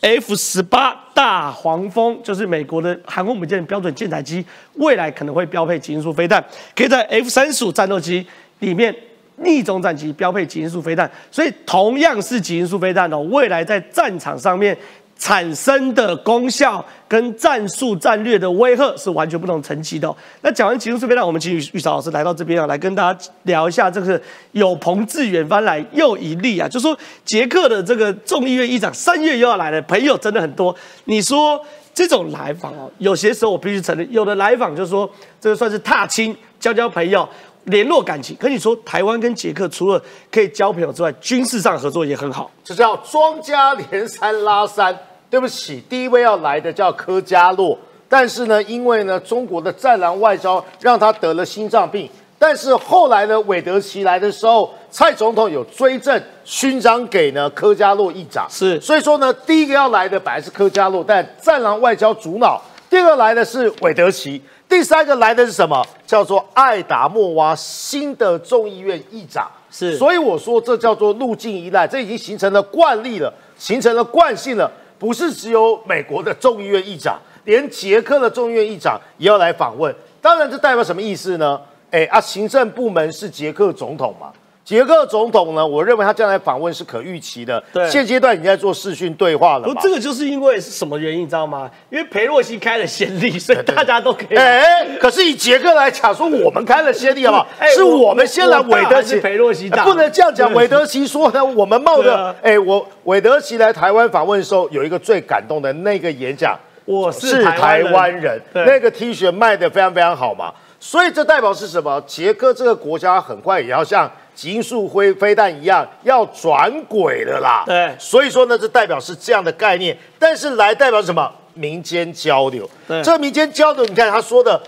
[0.00, 6.44] F 十八大黄蜂，就是美国的航空母舰标准舰载机，未来可能会标配极音速飞弹，
[6.76, 8.26] 可以在 F 三十五战斗机
[8.58, 8.94] 里面。
[9.38, 14.76] 逆中战机标配极音速飞弹，所以同样是极音速飞弹哦，未来在战场上面
[15.16, 20.14] 产生的功效跟战术战略的威吓是完全不同层级的。
[20.42, 24.20] 那讲完其中这边，让，我们请玉玉潮老师来到这边啊，来跟大家聊一下这个
[24.52, 30.74] 有朋自远方来又一例啊，就说捷克的这个众议院议长三月又要来了，朋友真的很多。
[31.04, 31.60] 你说
[31.94, 35.08] 这种来访哦，有些时候我必须承认，有的来访就是说
[35.40, 37.26] 这个算是踏青，交交朋友。
[37.64, 42.50] 联络感情，可你说台湾跟捷克除了可以交朋友之外，军事上合作也很好。
[42.62, 44.96] 这叫庄家连三拉三。
[45.30, 47.76] 对不起，第一位要来的叫科加洛，
[48.08, 52.08] 但是呢，因为呢中国的战狼外交让他得了心脏病。
[52.38, 58.46] 但是后来呢，韦德奇来的时候，蔡总统有追赠勋章给呢科加洛议长。
[58.48, 62.62] 是，所以说呢，第一个要来的本来是科加洛，但战狼外交主脑。
[62.88, 64.40] 第二个来的是韦德奇。
[64.74, 65.86] 第三个来的是什么？
[66.04, 69.48] 叫做艾达莫娃，新的众议院议长。
[69.70, 74.68] 是，所以我说这叫做路径依赖，这已经形成了惯例了，形成了惯性了。
[74.98, 79.94] 不是只有美国的众议院议长，连捷克的众议院议长也要来访问。
[80.20, 81.60] 当然，这代表什么意思呢？
[81.92, 84.32] 哎啊，行政部门是捷克总统嘛？
[84.64, 85.66] 捷克总统呢？
[85.66, 87.62] 我认为他将来访问是可预期的。
[87.70, 89.64] 对，现阶段已经在做视讯对话了。
[89.64, 91.70] 不，这个就是因为是什么原因，你知道吗？
[91.90, 94.36] 因为裴洛西开了先例，所以大家都可以。
[94.36, 97.46] 哎，可是以捷克来讲，说我们开了先例好不好？
[97.74, 98.58] 是我们先来。
[98.60, 100.50] 韦德奇，裴洛西不能这样讲。
[100.54, 110.50] 韦德奇说呢， 我们冒着哎，我韦德奇来台湾访问的时候，有一个最感动的那个演讲，我是台湾人，那个 T 恤卖的非常非常好嘛。
[110.84, 111.98] 所以这代表是什么？
[112.06, 114.10] 捷克这个国家很快也要像。
[114.34, 121.32] 极音速飞飞弹一样要转轨的啦，对，所以说呢，这代表是这样的概念，但是来代表什么？
[121.54, 122.68] 民间交流。
[122.88, 124.60] 对，这民间交流，你看他说的，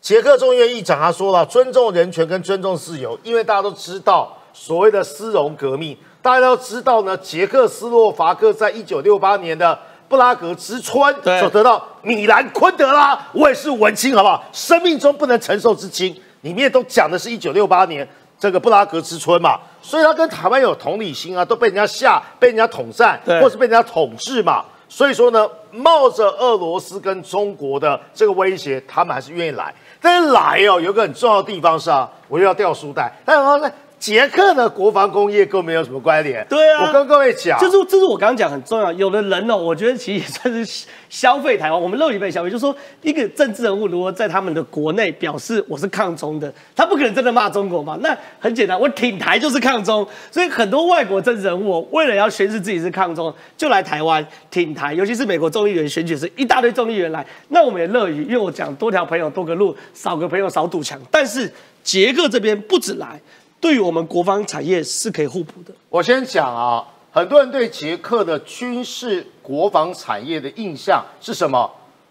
[0.00, 9.76] 捷克众议院议长他说了，尊重人权跟尊重自由，因为大家都知道所谓的丝绒革命，大家都知道呢，捷克斯洛伐克在一九六八年的
[10.14, 14.44] 布拉格之春所得到米兰昆德拉，我也是文青，好不好？
[14.52, 18.08] 生命中不能承受之轻，里面都讲的是一九六八年。
[18.38, 24.64] 这个布拉格之春嘛，所以他跟台湾有同理心啊，都被人家吓，被人家统战，或是被人家统治嘛。
[24.88, 29.74] 所以说呢，冒着俄罗斯跟中国的这个威胁，他们还是愿意来。
[30.00, 33.12] 但是来哦，有个很重要的地方是啊，我又要掉书袋。
[33.24, 33.72] 但是呢。
[34.04, 36.46] 捷克的国防工业跟我们有什么关联。
[36.46, 38.92] 对啊，我跟各位讲，就是这是我刚刚讲很重要。
[38.92, 41.82] 有的人呢，我觉得其实也算是消费台湾。
[41.82, 47.96] 我们乐于被消费，就是说一个政治人物如果在他们的国内表示我是抗中的，他不可能真的骂中国嘛？
[48.04, 50.06] 那很简单，我挺台就是抗中。
[50.30, 54.92] 所以很多外国政治人物为了要宣示自己是抗中，就来台湾挺台。
[54.92, 61.00] 尤其是美国众议员选举是一大堆众议员来，那我们也乐于，因为我讲多条朋友多个路，少个朋友少堵墙。
[61.10, 61.50] 但是
[61.82, 63.18] 捷克这边不止来。
[63.64, 65.72] 对于我们国防产业是可以互补的。
[65.88, 71.58] 我先讲啊，很多人对捷克的军事国防产业的印象是什么？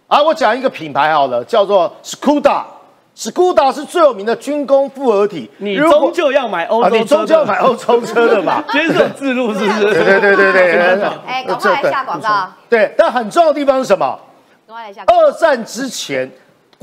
[0.07, 2.63] 啊，我讲一个品牌好了，叫做 Skoda。
[3.15, 5.47] Skoda 是最有名的军工复合体。
[5.59, 8.63] 你终究要买欧洲车，你终究要买欧洲车的嘛？
[8.73, 9.93] 接受自录是不是？
[9.93, 11.03] 对对对对对。
[11.27, 12.51] 哎，赶快来下广告。
[12.67, 14.19] 对，但很重要的地方是什么？
[15.05, 16.27] 二战之前。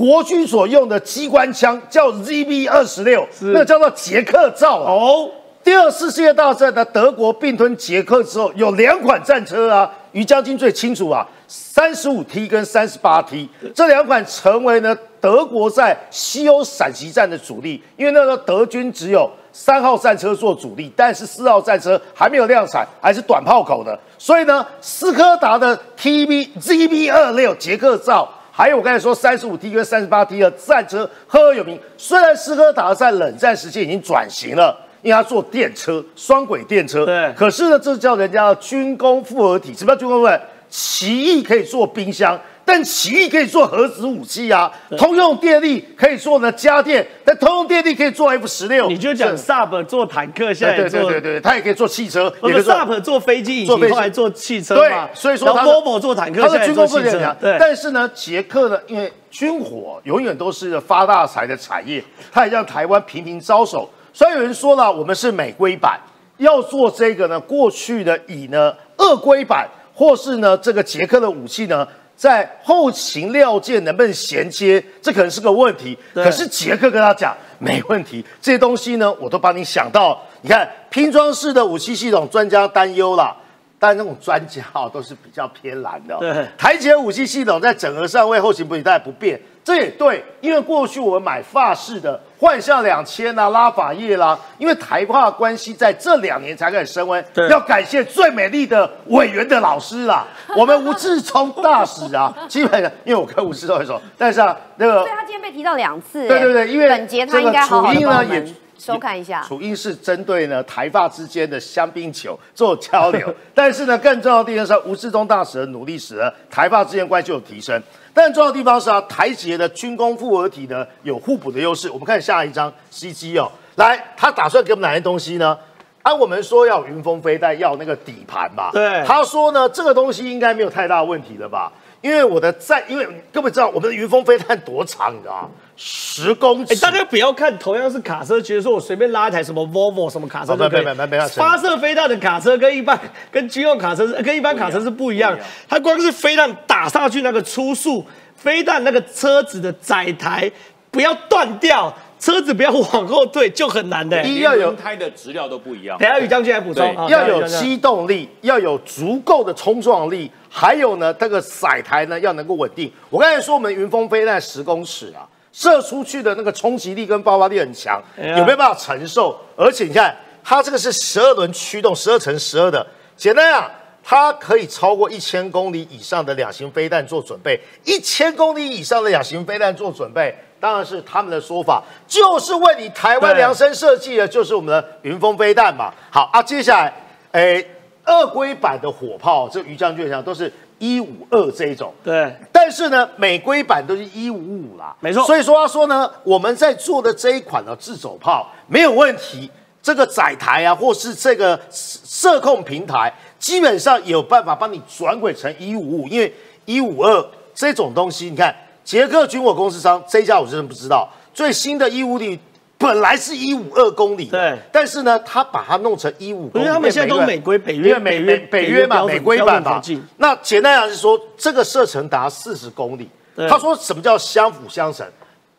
[0.01, 5.29] 国军所用的机关枪叫 ZB 二十六，那叫做捷克造哦。
[5.63, 17.83] 第二次世界大战的德国并吞捷克之后，有两款战车啊，于将军最清楚啊，三十五 T 跟三十八 T 这两款成为呢德国在西欧闪击战的主力。
[17.99, 28.27] 因为那时候德军只有三号战车做主力，但是四号战车还没有量产，还是短炮口的，所以呢，斯柯达的 TB ZB 二六捷克造。
[28.51, 31.79] 还有我刚才说三十五 T 跟三十八 T 的战车赫赫有名。
[31.97, 37.07] 虽然斯柯达在冷战时期已经转型了，因为它做电车，双轨电车。
[37.07, 40.43] 对可是呢，这叫人家军工复合体，什么叫军工复合体？
[40.69, 42.41] 奇异可以做冰箱，
[42.71, 44.71] 但奇异可以做核子武器啊。
[44.97, 48.89] 通用电力可以做呢家电，但通用电力可以做 F 十六。
[48.89, 63.91] 你就讲是 Sub 做坦克，现在做对对对对，它也可以做汽车，不是也可以做 Sub 做飞机做飞机后来做汽车对嘛，所以说它然后 Volvo 做坦克，它的军工很强，对，但是呢，捷克呢，因为军火永远都是发大财的产业，它也让台湾频频招手。
[64.13, 65.99] 所以有人说了，我们是美规版，
[66.37, 71.87] 要做这个呢，过去的以呢俄规版，或是呢这个捷克的武器呢，
[72.21, 75.97] 在后勤料件能不能衔接，这可能是个问题。
[76.13, 80.21] 可是杰克跟他讲没问题，这些东西呢，我都帮你想到。
[80.43, 83.35] 你看拼装式的武器系统，专家担忧啦。
[83.81, 86.19] 但那种专家哦，都是比较偏蓝的、哦。
[86.21, 106.29] 对台捷武器系统在整合上为后勤补给带来不便，这也对，因为过去我们买法式的幻象两千啦、拉法叶啦，因为台化关系在这两年才开始升温对，要感谢最美丽的委员的老师啦，我们吴志聪大使啊，基本上因为我跟吴志聪很熟，但是啊那个所以他今天被提到两次。
[106.29, 109.43] 对对对，因为本节他应该好好的这个楚英呢也收看一下。
[109.43, 117.81] 楚英是针对呢台发之间的香槟球做交流， 但是呢更重要的地方是吴志忠大使的努力使得台发之间关系有提升。
[118.15, 121.89] 但重要的地方是啊，台捷的军工复合体呢有互补的优势。
[121.91, 125.57] 我们看下一张 CG 哦，来，他打算给我们哪些东西呢？
[126.03, 128.71] 按我们说要云峰飞弹，要那个底盘吧。
[128.73, 131.71] 对他说呢，这个东西应该没有太大问题了吧？
[132.01, 135.51] 因为我的在，因为你根本知道我们的云峰飞弹多长，你知道吗？
[135.77, 136.75] 十公尺。
[136.75, 142.99] 哎，大家不要看同样是卡车，觉得说我随便拉一台什么 Volvo 什么卡车都可以没没没没发射飞弹的卡车跟一般
[143.31, 145.39] 跟军用卡车是跟一般卡车是不一样，
[145.69, 150.51] 它光是飞弹打上去那个初速，飞弹那个车子的载台
[150.91, 154.23] 不要断掉，车子不要往后退就很难的。
[154.23, 155.99] 一要有轮胎的质料都不一样。
[155.99, 162.93] 等下宇将军来补充要有机动力，要有足够的冲撞力，还有呢，这个载台呢要能够稳定。
[163.09, 169.37] 我刚才说我们云峰飞弹十公尺啊，射出去的那个冲击力跟爆发力很强，哎有没有办法承受？
[169.57, 170.15] 而且你看，
[170.45, 173.71] 它这个是十二轮驱动，十二乘十二的，简单讲。
[174.03, 185.91] 它可以超过一千公里以上的两型飞弹做准备，一千公里以上的两型飞弹做准备，当然是他们的说法，就是为你台湾量身设计的，就是我们的云峰飞弹嘛。
[186.11, 186.93] 好啊，接下来，
[187.33, 187.67] 诶，
[188.05, 192.37] 二规版的火炮，这于将军讲都是一五二这一种，对。
[192.53, 195.25] 但是呢，美规版都是一五五啦，没错。
[195.25, 199.51] 所以说他说呢，我们在做的这一款的自走炮没有问题，
[199.83, 206.33] 这个载台啊，或是这个射控平台，基本上有办法帮你转轨成一五五，因为
[206.67, 208.55] 一五二这种东西，你看
[208.91, 212.37] 捷克军火公司商这一家我真的不知道，最新的一五里
[212.77, 219.81] 本来是一五二公里，对但是呢，他把它弄成一五公里，因为他们现在都美规北约美北约美北约嘛，美规版嘛。
[220.17, 223.09] 那简单讲是说，这个射程达四十公里。
[223.37, 225.07] 对他说什么叫相辅相成？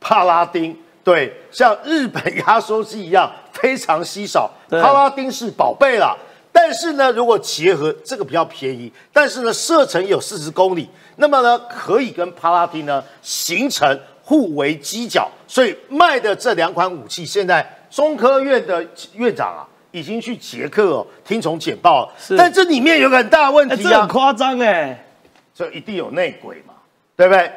[0.01, 6.17] 帕拉丁对，像日本压缩机一样非常稀少，对帕拉丁是宝贝啦。
[6.51, 25.05] 但是呢，如果结合这个比较便宜，但是呢射程有四十公里，那么呢可以跟帕拉丁呢形成互为犄角，所以卖的这两款武器，现在中科院的院长啊已经去捷克哦听从简报了，是但这里面有个很大的问哎，题啊这很，夸张哎，
[25.53, 26.73] 这一定有内鬼嘛，
[27.15, 27.51] 对不对？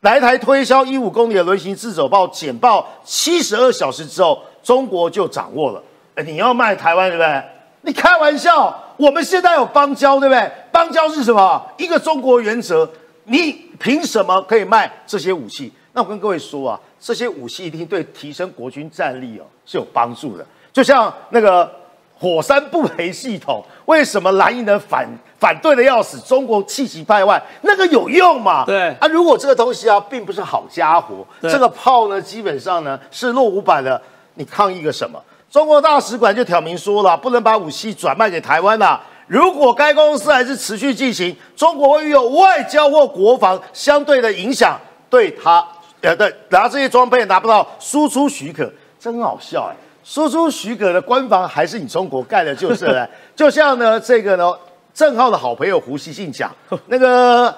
[0.00, 5.82] 来台推销一五公里的轮型自走炮，简报七十二小时之后，中国就掌握了。
[6.16, 7.42] 哎，你要卖台湾，对不对？
[7.84, 10.50] 你开玩笑，我们现在有邦交，对不对？
[10.72, 11.62] 邦交是什么？
[11.76, 12.88] 一个中国原则，
[13.24, 15.70] 你凭什么可以卖这些武器？
[15.92, 20.44] 那我跟各位说啊，这些武器一定对提升国军战力哦是有帮助的。
[20.72, 21.70] 就像那个
[22.18, 25.06] 火山布雷系统，为什么蓝营人反
[25.38, 26.18] 反对的要死？
[26.20, 28.64] 中国气急败坏，那个有用吗？
[28.64, 34.00] 对啊，如果这个东西啊，并不是好家伙，这个炮呢，基本上呢是落伍版的，
[34.34, 35.22] 你抗议个什么？
[35.54, 39.00] 中国大使馆就挑明说了，不能把武器转卖给台湾啦。
[39.28, 44.76] 如果该公司还是持续进行，中国会有外交或国防相对的影响，
[45.08, 45.64] 对他
[46.00, 53.08] 呃对拿这些装备拿不到输出许可，真好笑哎、输出许可的官方还是你中国盖的，就是了。
[53.36, 54.52] 就像呢这个呢，
[54.92, 56.50] 郑浩的好朋友胡锡进讲，
[56.88, 57.54] 那个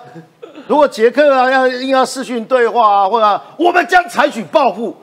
[0.66, 4.94] 如果捷克啊要硬要视讯对话啊，或者我们将采取报复。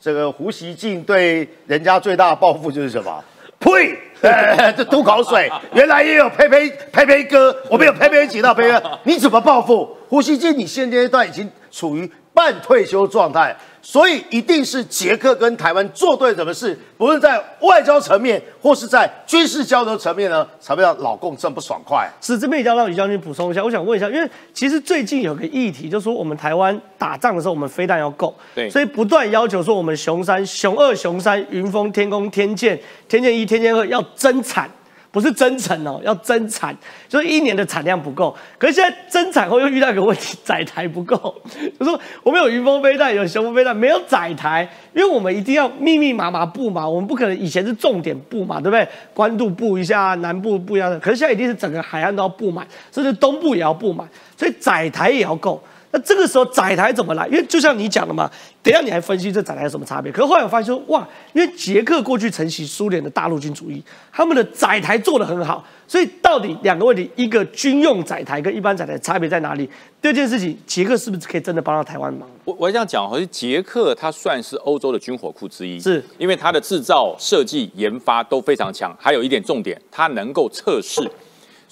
[0.00, 3.24] 这个胡锡进对人家最大的报复就是什么？
[3.58, 3.96] 呸！
[4.20, 5.50] 呃， 这吐口水。
[5.74, 9.96] 原来也有呸呸呸呸哥，我们有呸呸姐到呸呸，你怎么报复？
[10.08, 13.56] 胡锡进，你现阶段已经处于半退休状态。
[13.82, 22.08] 所以一定是捷克跟台湾做对什么事，不论在外交层面或是在军事交流层面呢，才会让老共这么不爽快。
[22.20, 34.70] 是这边一定要让于将军补充一下，我想问一下，因为其实最近有个议题，就是说我们台湾打仗的时候，我们飞弹要够，对，所以不断要求说我们熊三、熊二、熊三、云峰、天宫、天剑、天剑一、天剑二要增产。
[35.12, 36.74] 不是增产哦，要增产，
[37.06, 38.34] 就是一年的产量不够。
[38.58, 41.34] 可是现在增产后又遇到一个问题，载台不够。
[41.78, 48.88] 就说我们有云峰飞弹，有雄风飞弹，没有载台，因为我们一定要密密麻麻布嘛，我们不可能以前是重点布嘛，对不对？
[49.12, 55.62] 关渡布一下，南部布一下，可是现在一定是整个海岸都要布满，甚至东部也要布满，所以载台也要够。
[55.92, 57.26] 那这个时候载台怎么来？
[57.28, 58.30] 因为就像你讲的嘛，
[58.62, 60.10] 等下你还分析这载台有什么差别。
[60.10, 65.62] 可是后来我发现说，哇，因为捷克过去承袭苏联的大陆军主义，他们的载台做得很好。
[65.86, 69.68] 所以到底两个问题，一个军用载台跟一般载台差别在哪里？
[70.00, 72.26] 第二件事情，捷克是不是可以真的帮到台湾忙？
[72.44, 78.96] 我我这样讲，好像捷克它算是欧洲的军火库之一，是因为它的制造、设计、研发都非常强。
[78.98, 81.02] 还有一点重点，它能够测试。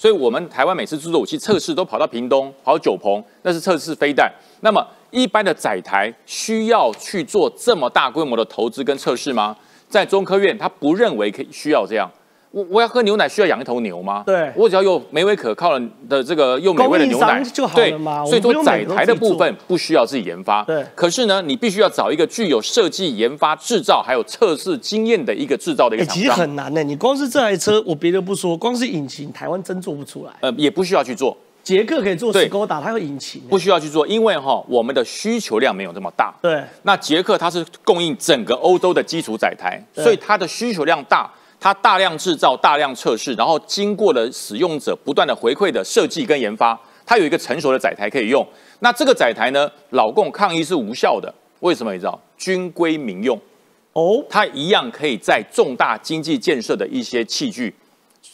[0.01, 4.33] 所以，我们台湾每次制作武器测试都跑到屏东、跑九鹏，那是测试飞弹。
[4.61, 9.55] 那么，一般的载台需要去做这么大规模的投资跟测试吗？
[9.87, 12.09] 在中科院，他不认为可以需要这样。
[12.51, 14.23] 我我要喝牛奶需要养一头牛吗？
[14.25, 18.25] 对，我只要有美味可靠的的这个又美味的牛奶就好了嘛。
[18.25, 20.61] 所以说载台的部分不需要自己研发。
[20.63, 26.23] 对，可是呢，你必须要找一个具有设计、研发、制造还有测试经验的一个制造的一个厂商。
[26.23, 30.33] 其实很难呢，你光是这台车，我别的不说，光是引擎，台湾真做不出来。
[30.41, 31.37] 呃，也不需要去做。
[31.63, 36.33] 捷克可以做斯柯达，它有引擎，不需要去做，因为哈，我们的需求量没有这么大。
[36.41, 41.31] 对，那捷克它是供应整个欧洲的基础载台，所以它的需求量大。
[41.61, 48.45] 它大量制造、大量测试，然后经过了使用者不断的回馈的设计跟研发，它有一个成熟的载台可以用。
[48.79, 51.93] 那这个载台呢，老共抗议是无效的，为什么？
[51.93, 53.39] 你知道，军规民用
[53.93, 57.71] 哦，它一样可以在重大经济建设的一些器具。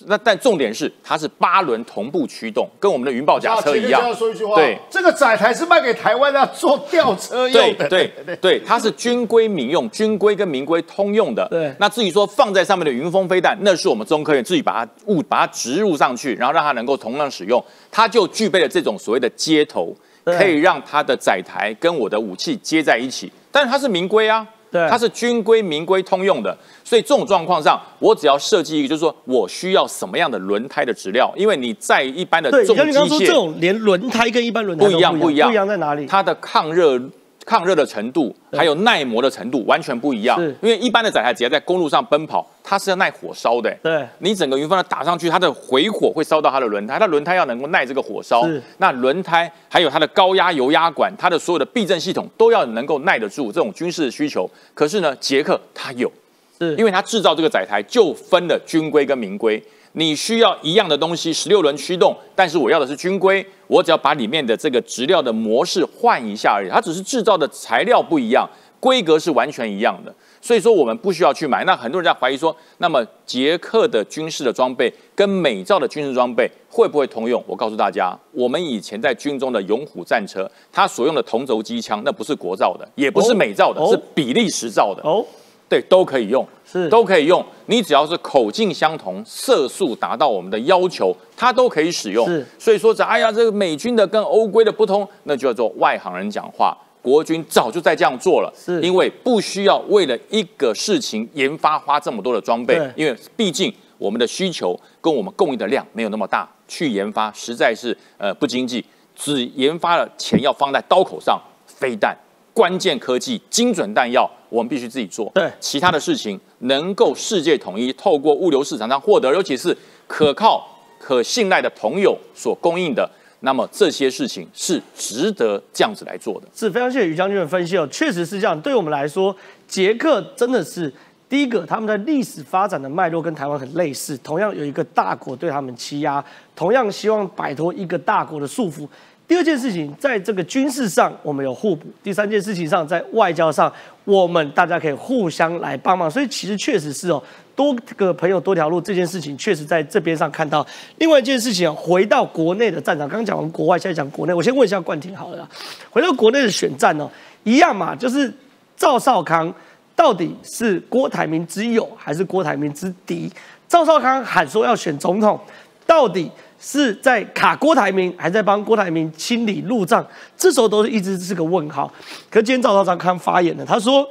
[0.05, 4.13] 那但重点是，它是八轮同步驱动，跟我们的云豹甲车一样。
[4.13, 7.89] 说一句话，对，这个载台是卖给台湾的，做吊车用的。
[7.89, 11.47] 对对对，它是军规民用，军规跟民规通用的。
[11.49, 23.31] 对，那至于说放在上面的云峰飞弹，那是我们中科院自己把它物把它植入上去，然后让它能够同样使用，它就具备了这种所谓的接头，可以让它的载台跟我的武器接在一起。
[23.51, 24.45] 但是它是民规啊。
[24.77, 36.05] 对，它是军规民规通用的，所以这种状况上，我只要设计一个，就是说我需要什么样的轮胎的质料，因为你在一般的重机械，这种连轮胎跟一般轮胎不一样，不一样，不一样在哪里？
[36.05, 37.01] 它的抗热。
[37.47, 40.37] 抗热的程度，还有耐磨的程度完全不一样。
[40.61, 43.73] 因为一般的载台只要在公路上奔跑，它是要耐火烧的。
[43.81, 48.45] 对，你整个云峰打上去，它的回火会烧到它的轮胎，它轮胎要能够耐这个火烧。
[48.79, 54.49] 那轮胎还有它的高压油压管，它的所有的避震系统都要能够耐得住这种军事的需求。
[54.73, 56.11] 可是呢，捷克它有，
[56.59, 59.63] 是因为它制造这个载台就分了军规跟民规。
[59.97, 68.47] 你需要一样的东西，十六轮驱动，但是我要的是军规，我只要把里面的这个质料的模式换一下而已，它只是制造的材料不一样，
[68.79, 70.13] 规格是完全一样的。
[70.39, 71.63] 所以说我们不需要去买。
[71.63, 77.43] 那很多人在怀疑说，那么捷克的军事的装备跟美造的军事装备会不会通用？
[77.47, 85.01] 我告诉大家，我们以前在军中的勇虎战车，它所用的同轴机枪，那不是国造的，也不是美造的，是比利时造的。
[85.01, 85.25] 哦。
[85.69, 87.45] 对，都可以用，是都可以用。
[87.65, 92.25] 你只要是口径相同，色素达到我们的要求，它都可以使用。
[92.25, 96.77] 是，所以说这哎呀，这个美军的跟欧规的不通，那就叫做外行人讲话。
[97.01, 108.83] 国军早就在这样做了，是因为不需要为了一个事情研发花这么多的装备，因为毕竟我们的需求跟我们供应的量没有那么大，去研发实在是呃不经济。
[109.15, 112.15] 只研发了钱要放在刀口上，飞弹。
[112.57, 115.31] 关键科技、精准弹药，我们必须自己做。
[115.35, 119.77] 对，其他的事情能够世界统一，透过物流市场上获得，尤其是
[120.07, 123.07] 可靠、可信赖的朋友所供应的，
[123.41, 126.47] 那么这些事情是值得这样子来做的。
[126.51, 128.59] 是非常谢谢于将军的分析哦，确实是这样。
[128.59, 129.35] 对我们来说，
[129.67, 130.91] 捷克真的是
[131.29, 138.87] 第一个，他们的历史发展的脉络跟台湾很类似，同样有一个大国对他们欺压，同样希望摆脱一个大国的束缚。
[139.27, 143.71] 第二件事情，在这个军事上我们有互补；第三件事情上，在外交上
[144.05, 146.09] 我们大家可以互相来帮忙。
[146.09, 147.21] 所以其实确实是哦，
[147.53, 150.65] 多个朋友多条路这件事情，确实在这边上看到。
[150.99, 154.33] 另外一件事情回到国内的战场，刚讲完国外，现在讲国内。
[154.33, 155.45] 我先问一下冠廷好了，
[155.91, 157.09] 回到国内的选战哦，
[157.43, 158.33] 一样嘛，就是
[158.77, 159.53] 赵少康
[159.93, 163.29] 到底是郭台铭之友还是郭台铭之敌？
[163.67, 165.37] 赵少康喊说要选总统，
[165.85, 166.31] 到底？
[166.59, 170.05] 是在卡郭台铭，还在帮郭台铭清理路障，
[170.35, 171.91] 这时候都是一直是个问号。
[172.29, 174.07] 可今天赵少康看发言了，他说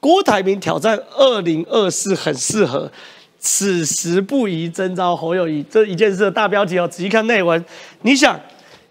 [0.00, 2.90] 郭台铭挑战二零二四很适合，
[3.38, 5.62] 此时不宜征召侯友谊。
[5.70, 7.64] 这一件事的大标题哦，仔细看内文，
[8.02, 8.38] 你想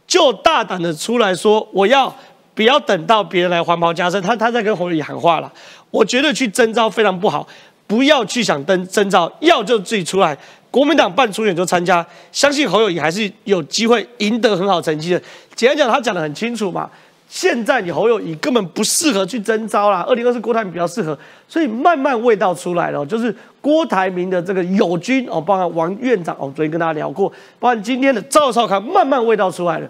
[0.07, 2.13] 就大胆的出来说，我要
[2.55, 4.21] 不要等到别人来黄袍加身？
[4.21, 5.51] 他他在跟侯友谊喊话了，
[5.91, 7.47] 我觉得去征召非常不好，
[7.85, 10.37] 不要去想登征召，要就自己出来。
[10.77, 15.19] 国民党办初选就参加，相信侯友谊还是有机会赢得很好成绩的。
[15.55, 16.87] 简单讲，他讲的很清楚嘛。
[17.27, 21.17] 现在你侯友谊根本不适合去征召啦，二零二四郭台铭比较适合，
[21.47, 27.27] 所以慢慢味道出来了，就是郭台铭的这个友军哦，包含王院长哦，昨天跟大家聊过，
[27.59, 29.89] 包含今天的赵少康，慢慢味道出来了。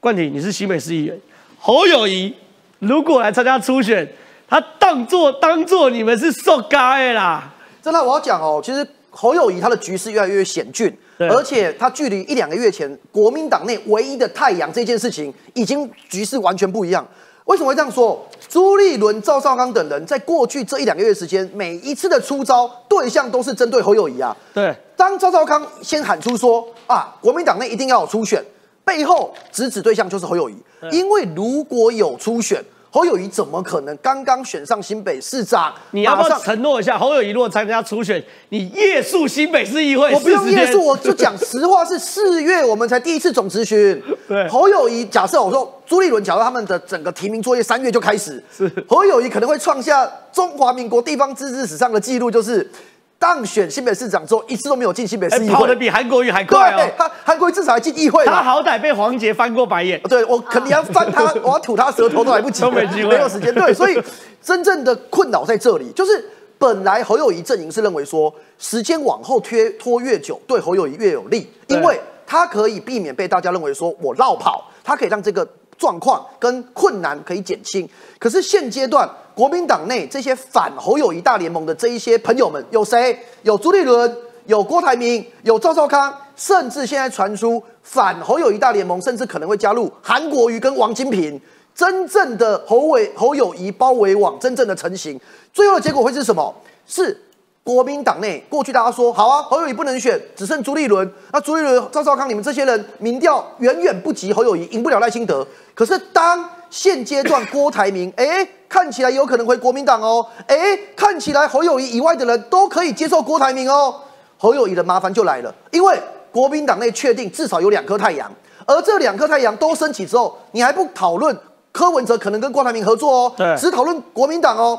[0.00, 1.16] 冠廷，你是新北市议员，
[1.60, 2.34] 侯友谊
[2.80, 4.04] 如果来参加初选，
[4.48, 7.52] 他当做当做你们是受该啦。
[7.80, 8.84] 真的，我要讲哦，其实。
[9.14, 17.06] 侯友谊他的局势越来越险峻，而且他距离一两个月前国民党内唯一的太阳这件事情，已经局势完全不一样。
[17.44, 18.26] 为什么会这样说？
[18.48, 24.36] 朱立伦、赵少康等人在过去这一两个月时间，每一次的出招对象都是针对侯友谊啊。
[24.52, 28.42] 对，当赵少康先喊出说啊，国民党内一定要有初选，
[28.84, 30.56] 背后直指对象就是侯友谊，
[30.90, 32.64] 因为如果有初选。
[32.94, 35.74] 侯友谊怎么可能刚刚选上新北市长？
[35.90, 40.14] 你要不要承诺一下，侯友谊如果参加初选，你夜宿新北市议会？
[40.14, 44.00] 我不用夜宿，我就讲实话，是四月我们才第一次总咨询。
[44.28, 52.70] 对，侯友谊，假设我说朱立伦，假设他们的整个提名作业三月就开始，是侯友谊可能会创下中华民国地方自治史上的记录，就是。
[53.18, 56.86] 当选新北市长之后，一次都没有进新北市议会，跑得比韩国瑜还快哦。
[56.98, 59.98] 他韩国瑜至少还进议会他好歹被黄杰翻过白眼。
[60.02, 63.54] 对我肯定要翻他， 我要吐他舌头都来不及，都没机会，没有时间。
[63.54, 63.98] 对，所以
[64.42, 66.22] 真正的困扰在这里，就是
[66.58, 75.48] 本来侯友谊阵营是认为说，时间往后推拖越久，对侯友谊越有利，因为他可以避免被大家认为说我绕跑，他可以让这个
[75.78, 77.88] 状况跟困难可以减轻。
[78.18, 79.08] 可是现阶段。
[79.34, 83.18] 国民党内这些反侯友谊大联盟的这一些朋友们有谁？
[83.42, 84.16] 有朱立伦，
[84.46, 91.40] 有郭台铭，有赵少康，甚至现在传出反侯友谊大联盟，甚至可能会加入韩国瑜跟王金平。
[91.74, 95.20] 真正的侯伟侯友谊包围网真正的成型，
[95.52, 96.54] 最后的结果会是什么？
[96.86, 97.20] 是
[97.64, 101.12] 国民党内过去大家说好啊，侯友谊不能选，只剩朱立伦。
[101.32, 105.44] 那朱立伦、赵少康，你们这些人民调远远不及侯友谊，赢不了赖清德。
[105.74, 108.46] 可是当现阶段郭台铭，哎。
[108.66, 113.94] 看起来有可能回国民党哦，哎，看起来侯友谊以外的人都可以接受郭台铭哦。
[114.36, 115.96] 侯友谊的麻烦就来了，因为
[116.32, 118.28] 国民党内确定至少有两颗太阳，
[118.66, 121.38] 而这两颗太阳都升起之后，你还不讨论
[121.70, 124.76] 柯文哲可能跟郭台铭合作哦，对，只讨论国民党哦。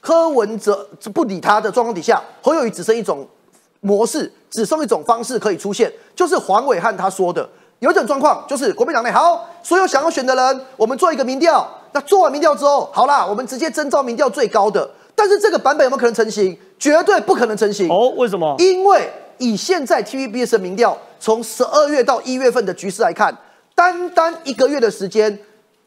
[0.00, 3.26] 柯文哲不理他的状况底下，侯友谊只剩一种
[3.80, 7.48] 模式，只剩一种方式可以出现，就是黄伟汉他说的。
[7.80, 11.68] 有一种状况，就是国民党内好，所有想要选的人，我们做一个民调。
[11.92, 14.88] 那做完民调之后，好啦，我们直接征召民调最高的。
[15.14, 16.58] 但是这个版本有没有可能成型？
[16.78, 18.12] 绝对不可能成型哦。
[18.16, 18.56] 为什么？
[18.58, 19.08] 因为
[19.38, 23.36] 以现在 TVBS 的民调，从十二月到一月份的局势来看，
[23.74, 25.38] 单单一个月的时间，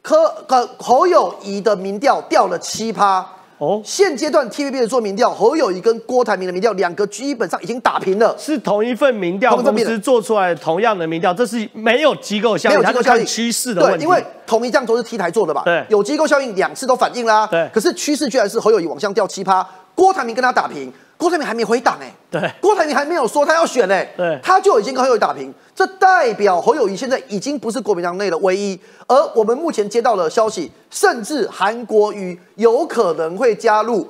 [0.02, 3.26] 柯呃侯友谊的民调掉了七趴。
[3.60, 8.36] 哦，现阶段 TVB 的做民调，侯友谊跟郭台铭的民调，两个基本上已经打平了。
[8.38, 13.97] 是同一份民调公司做出来同样的民调，这是没有机构效应，没有机构效应趋势的问题。
[13.97, 15.64] 对，因为统一这样都是 T 台做的吧。
[15.66, 17.47] 对，有机构效应，两次都反映啦。
[17.47, 20.93] 对，可是趋势居然是侯友谊往上掉七趴，郭台铭跟他打平。
[21.18, 28.80] 郭台铭还没回党哎，对，郭台铭还没有说他要选哎，对，他就已经跟侯友谊打平，这代表侯友谊现在已经不是国民党内的唯一。
[29.07, 34.07] 而我们目前接到的消息，甚至韩国瑜有可能会加入。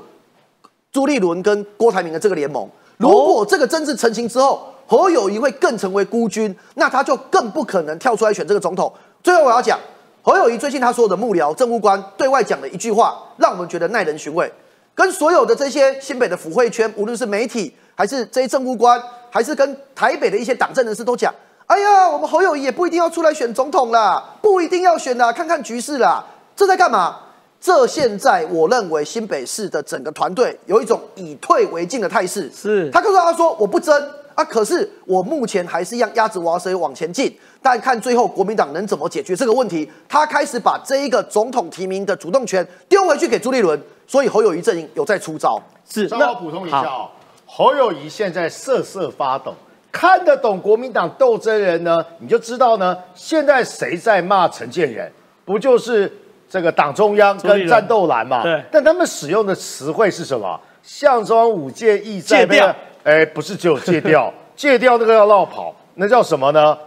[0.89, 8.91] 朱立伦跟郭台铭的这个联盟，如果这个政治成型之后，侯友谊会更成为孤军，那他就更不可能跳出来选这个总统。
[9.21, 9.77] 最后我要讲，
[10.23, 14.51] 侯友谊最近他所有的幕僚、政务官对外讲的一句话，让我们觉得耐人寻味。
[14.97, 21.31] 跟所有的这些新北的府会圈，无论是媒体还是这些政务官，还是跟台北的一些党政人士都讲：
[21.67, 26.25] 哎呀，我们侯友谊也不一定要出来选总统啦，不一定要选啦，看看局势啦。
[26.55, 27.19] 这在干嘛？
[27.61, 32.51] 这现在我认为新北市的整个团队有一种以退为进的态势。
[32.51, 33.95] 是，他告诉他说：“我不争
[34.33, 45.61] 啊，可是我目前还是要鸭子挖水往前进，但看最后国民党能怎么解决这个问题。”他开始把这一个总统提名的主动权丢回去给朱立伦，所以侯友谊阵营有在出招。
[45.89, 47.09] 是，那我补充一下哦，
[47.45, 49.53] 侯友谊现在瑟瑟发抖，
[49.91, 55.11] 看得懂国民党斗争人呢，你就知道呢，现在谁在骂陈建仁，
[55.45, 56.11] 不就是？
[56.49, 60.57] 这个党中央跟战斗蓝嘛，对，但他们使用的词汇是什么？
[60.81, 62.75] 项庄舞剑，意在戒掉。
[63.03, 66.77] 哎，不是只有戒掉， 戒掉那个要绕跑，那叫什么呢？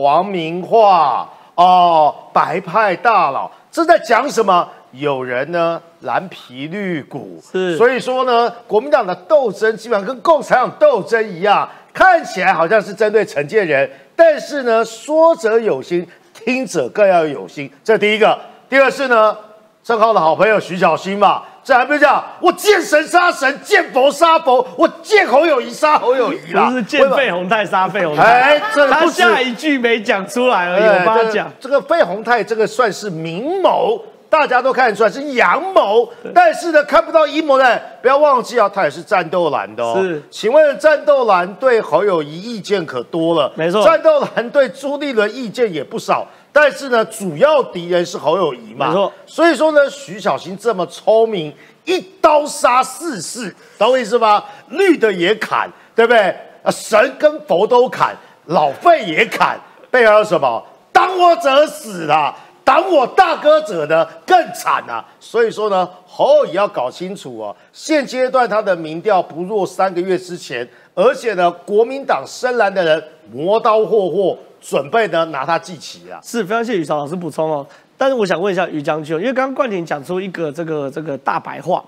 [0.00, 4.68] 黄明化哦，白派大佬，这在讲什么？
[4.92, 17.70] 有人呢蓝皮绿骨，是，所以说呢，国民党的斗争基本上跟共产党斗争一样，看起来好像是针对陈建仁，但是呢，说者有心，听者更要有心。
[17.82, 18.38] 这第一个，
[18.68, 19.36] 第二是呢，
[19.82, 34.02] 郑浩的好朋友徐小新嘛，这还不是讲我见神杀神，见佛杀佛，我见侯友谊杀侯友谊啦，不是见费鸿泰杀费鸿泰，哎，他下一句没讲出来而已，我帮他讲，这个费鸿泰这个算是明谋。
[34.30, 39.98] 大家都看得出来是阳谋，但是呢，看不到阴谋的，不要忘记啊，他也是战斗蓝的哦。
[40.02, 43.50] 是，请问战斗蓝对侯友谊意见可多了？
[43.54, 46.26] 没错，战斗蓝对朱立伦意见也不少，
[46.60, 48.88] 但是呢，主要敌人是侯友谊嘛。
[48.88, 51.54] 没错，所以说呢，徐小新这么聪明，
[51.84, 54.42] 一刀杀四世，懂我意思吗？
[54.70, 56.34] 绿的也砍，对不对？
[56.64, 58.12] 啊，神跟佛都砍，
[58.46, 59.56] 老费也砍，
[59.88, 60.60] 背后有什么？
[60.92, 62.34] 挡我者死了。
[62.64, 65.02] 挡我大哥者呢更惨啊！
[65.18, 67.56] 所以说呢，侯友谊要搞清楚哦。
[67.72, 73.02] 现阶段他的民调不弱三个月之前，而且呢，国民党深蓝的人
[73.32, 76.20] 磨刀霍霍，准备呢拿他祭旗啊。
[76.22, 77.66] 是非常谢宇超老师补充哦。
[77.96, 81.84] 但是我想问一下于将军，因为刚刚冠廷讲出一个这个这个大白话，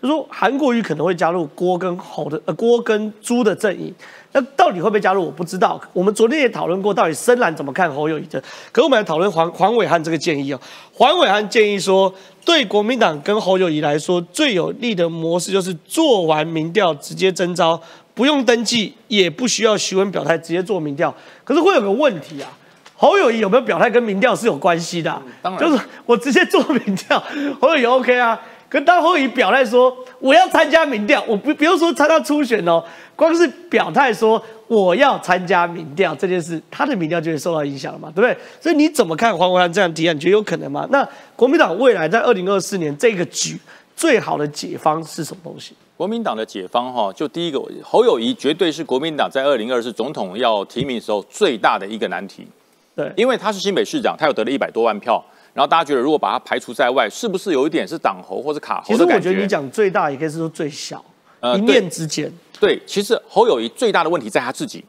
[0.00, 3.94] 就说韩国瑜可能会加入郭跟侯的呃郭跟朱的阵营。
[4.32, 5.26] 那到底会不会加入？
[5.26, 5.80] 我不知道。
[5.92, 8.40] 我们昨天也讨论过，到底深蓝怎么看侯友谊的？
[8.70, 10.60] 可我们来讨论黄黄伟汉这个建议哦。
[10.94, 12.14] 黄伟汉建议说，
[12.44, 17.80] 对国民党跟侯友谊来说，最有利的模式就是做完民调直接征召，
[18.14, 21.14] 不用登记，也不需要徐文表态，直接做民调。
[21.44, 22.50] 可是会有个问题啊，
[22.96, 25.22] 侯友谊有没有表态跟民调是有关系的？
[25.40, 27.22] 当然，就是我直接做民调，
[27.60, 28.38] 侯友谊 OK 啊。
[28.68, 32.80] 可当侯友谊表态说我要参加民调，我不不用说参加初选哦。
[33.16, 38.36] 光是表态说我要参加民调这件事，他的民调就会受到影响了嘛，对不对？
[38.60, 40.14] 所以你怎么看黄国汉这样提案？
[40.14, 40.86] 你觉得有可能吗？
[40.90, 43.58] 那国民党未来在二零二四年这个局
[43.96, 45.74] 最好的解方是什么东西？
[46.00, 52.46] 国民党的解方哈，就第一个侯友谊绝对是国民党在二零二四总统要提名时候最大的一个难题。
[52.96, 55.22] 对，因为他是新北市长，他有得了一百多万票，
[55.52, 59.18] 然后大家觉得如果把他排除在外，是不是有一点是党侯或者卡侯的感觉？
[59.18, 61.04] 其实我觉得你讲最大，也可以是说最小，
[61.54, 62.32] 一念之间。
[62.58, 64.82] 对，其实侯友谊最大的问题在他自己，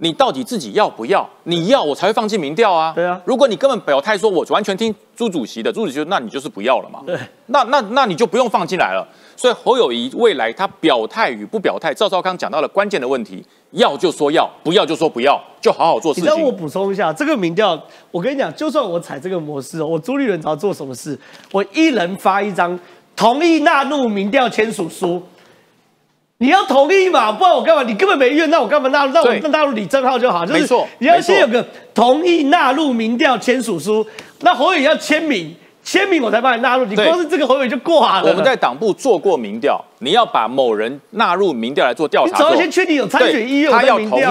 [0.00, 1.28] 你到底自己要不要？
[1.42, 2.92] 你要我才会放弃民调啊。
[2.94, 7.00] 对啊，如果你根本表态说我完全听朱主席的，朱主席那你就是不要了嘛。
[7.04, 9.06] 对，那那那你就不用放进来了。
[9.36, 16.24] 所以侯友谊未来他表态与不表态，赵少康讲到了关键的问题，要就说要，不要就说不要，就好好做事情。
[16.24, 17.80] 你让我补充一下，这个民调，
[18.12, 21.18] 我跟你讲，就算我踩这个模式，我朱立伦要做什么事，
[21.50, 22.78] 我一人发一张
[23.16, 25.20] 同意纳入民调签署书。
[26.40, 27.32] 你要同意嘛？
[27.32, 27.82] 不然我干嘛？
[27.82, 29.12] 你根本没愿，那我干嘛纳入？
[29.12, 30.46] 让我纳入李正浩就好。
[30.46, 34.06] 没错，你要先有个同意纳入民调签署书，
[34.42, 36.84] 那侯友要签名，签名我才帮你纳入。
[36.84, 38.30] 你光是这个侯友就挂了。
[38.30, 44.24] 我们在党部做过民调，你要把某人纳入民调来做调查，你首先确定有参选意愿，他要同意，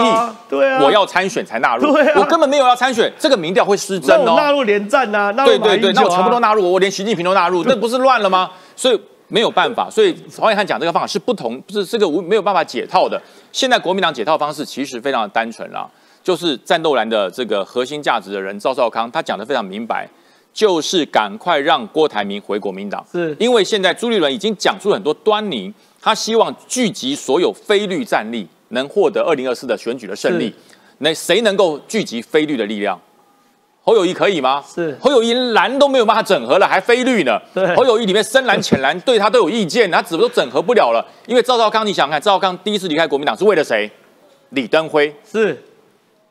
[0.49, 1.91] 对啊，我要参选才纳入。
[1.91, 4.35] 对啊，我根本没有要参选，这个民调会失真哦。
[4.37, 8.51] 纳入连战呐，对对对，那我全部都纳入，我连习近平都纳入，那不是乱了吗？
[8.77, 8.97] 所以。
[9.29, 13.21] 没有办法，所以黄伟汉讲这个方法是不同，不是这个无没有办法解套的。
[13.51, 15.89] 现在国民党解套方式其实非常的单纯啦，
[16.23, 20.07] 就是战斗蓝的这个核心价值的人赵少康，他讲的非常明白，
[20.53, 23.05] 就是赶快让郭台铭回国民党。
[23.11, 30.53] 是，因为现在朱立伦已经讲出很多端倪，他希望聚集所有非绿战力，能获得二零二四的选举的胜利。
[30.99, 32.99] 那谁能够聚集非绿的力量？
[33.87, 34.61] 侯友谊可以吗？
[34.67, 37.39] 是侯友谊蓝都没有办法整合了，还非绿呢。
[37.53, 41.01] 对，侯友谊里面深蓝、浅蓝对他都有意见，他怎么都整合不了了。
[41.25, 43.89] 因为赵少康，你想想看，赵少康第一次离开国民党是为了谁？
[44.49, 45.63] 李登辉是。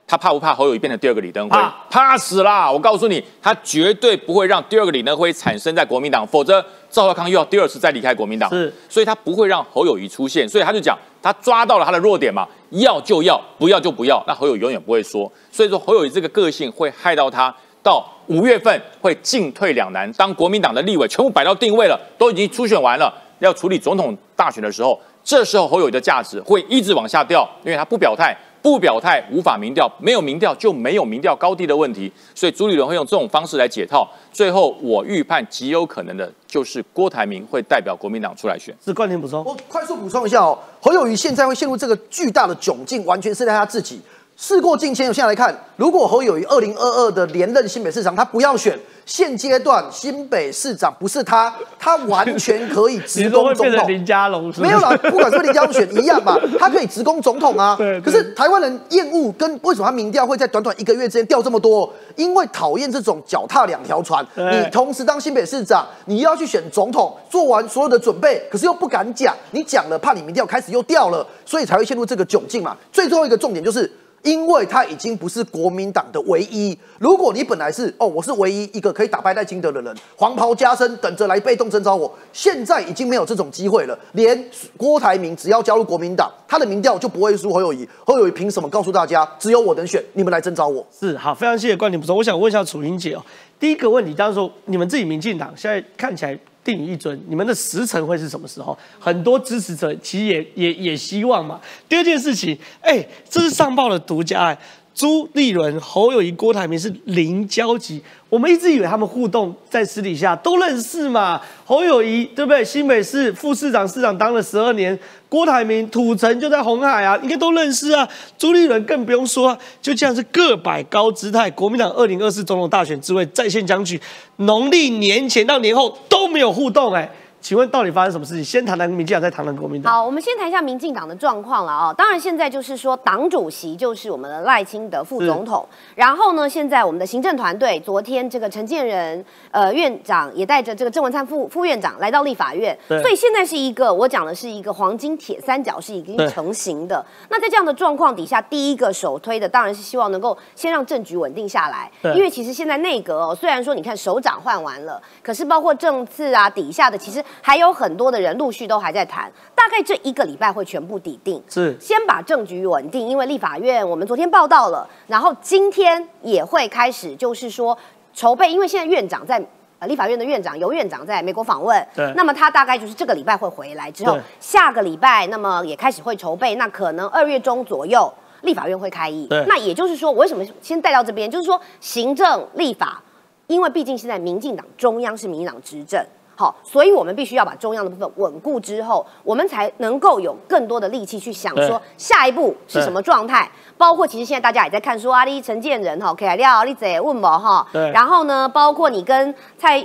[0.09, 1.59] 他怕不怕侯友谊变成第二个李登辉？
[1.91, 2.71] 怕死啦！
[2.71, 8.49] 我告诉你，他绝对不会让第二个李登辉产生在国民党，否则赵少康又要第二次再离开国民党。
[8.51, 10.49] 是，所以他不会让侯友谊出现。
[10.49, 10.97] 所以他就讲，
[11.27, 14.23] 他抓到了他的弱点嘛，要就要，不要就不要。
[14.29, 15.31] 那侯友永远不会说。
[15.51, 17.53] 所以说侯友谊这个个性会害到他，
[17.83, 20.11] 到五月份会进退两难。
[20.13, 28.37] 当国民党的立委全部摆到定位了，都已经初选完了，要处理总统大选的时候，这时候侯友谊的价值会一直往下掉，因为他不表态。
[28.67, 34.05] 不表态无法民调，没有民调就没有民调高低的问题，所以朱立伦会用这种方式来解套。
[34.33, 38.75] 最后，我预判极有可能的就是郭台铭会代表国民党出来选。
[38.85, 44.01] 是冠廷补充，我快速补充一下哦，侯友谊现在会陷入这个巨大的窘境，完全是在他自己。
[44.37, 53.65] 事过境迁，我现在来看，如果侯友谊二零二二的连任新北市长他不要选，现阶段新北市长不是他，他完全可以直 攻总统。
[53.65, 54.53] 会变成林佳龙？
[54.59, 57.77] 没有啦，不管是林佳龙选一样嘛， 他可以直攻总统啊。
[57.79, 61.91] 对对可是台湾人厌恶跟为什么他民调会在短短一个月之间掉这么多？
[62.17, 64.23] 因为讨厌这种脚踏两条船。
[64.35, 72.77] 对你同时当新北市长，你又要去选总统，做完所有的准备，可是又不敢讲，你讲了怕你民调开始又掉了，所以才会陷入这个窘境嘛。
[72.93, 73.91] 最后一个重点就是。
[74.27, 76.77] 因为他已经不是国民党的唯一。
[76.99, 83.97] 如果你本来是哦，我是唯一一个可以打败赖清德的人，黄袍加身，等着来被动征召我，现在已经没有这种机会了。
[84.15, 84.45] 连
[84.77, 87.89] 郭台铭只要加入国民党，他的民调就不会输侯友谊。
[88.05, 90.85] 侯友谊凭什么告诉大家，只有我能选，你们来征召我？
[90.99, 92.17] 是好，非常谢谢观点补充。
[92.17, 93.23] 我想问一下楚英姐哦，
[93.61, 96.37] 第一个问题，当然说你们自己民进党现在看起来
[96.67, 98.77] 定一尊，你们的时辰会是什么时候？
[98.99, 101.61] 很多支持者其实也也也希望嘛。
[101.89, 104.59] 第二件事情，哎，这是上报的独家哎。
[104.93, 111.41] 朱立伦、侯友谊、郭台铭是零交集，我们一直以为他们互动在私底下都认识嘛。
[111.65, 112.65] 侯友谊对不对？
[112.65, 114.99] 新北市副市长、市长当了十二年，
[115.29, 118.09] 郭台铭土城就在红海啊，应该都认识啊。
[118.37, 121.49] 朱立伦更不用说，就这样是各摆高姿态。
[121.53, 124.01] 国民党二零二四总统大选之位在线僵局，
[124.37, 127.09] 农历年前到年后都没有互动，哎。
[127.47, 128.43] 请问到底发生什么事情？
[128.43, 129.93] 先谈谈民进党，再谈谈国民党。
[129.93, 131.95] 好，我们先谈一下民进党的状况了啊。
[131.95, 135.65] 当然，现在就是说，党主席就是我们的赖清德副总统。
[135.95, 142.77] 然后呢，现在我们的行政团队，昨天这个陈建仁呃院长也带着这个郑文灿副副院长来到立法院。
[142.89, 147.07] 所以现在是一个我讲的是一个黄金铁三角是已经成型的。
[147.29, 151.89] 那在这样的状况底下，第一个首推的当然是希望能够先让政局稳定下来。
[152.17, 157.23] 因为其实现在内阁哦，虽然说你看首长换完了，可是包括政次啊底下的其实。
[157.41, 163.07] 还有很多的人陆续都还在谈，大概这一个礼拜会全部抵定，是先把政局稳定。
[163.07, 167.77] 因为立法院我们昨天报道了，然后今天也会开始，就是说
[168.15, 168.51] 筹备。
[168.51, 169.45] 因为现在院长在
[169.79, 178.13] 呃立法院的院长尤院长在美国访问，对，那么他大概就是这个礼拜会回来之后，下个礼拜那么也开始会筹备，那可能二月中左右
[178.43, 179.27] 立法院会开议。
[179.29, 181.31] 对，那也就是说，我为什么先带到这边？
[181.31, 183.03] 就是说行政立法，
[183.47, 186.05] 因为毕竟现在民进党中央是民进党执政。
[186.37, 193.51] 好，所以我们必须要把中央的部分稳固之后，我们才能够有更多的力气去想说下一步是什么状态。
[193.79, 197.67] 包括其实现在大家也在看说阿里陈建仁哈，可以廖阿里姐问我哈。
[197.93, 199.85] 然后呢，包括你跟蔡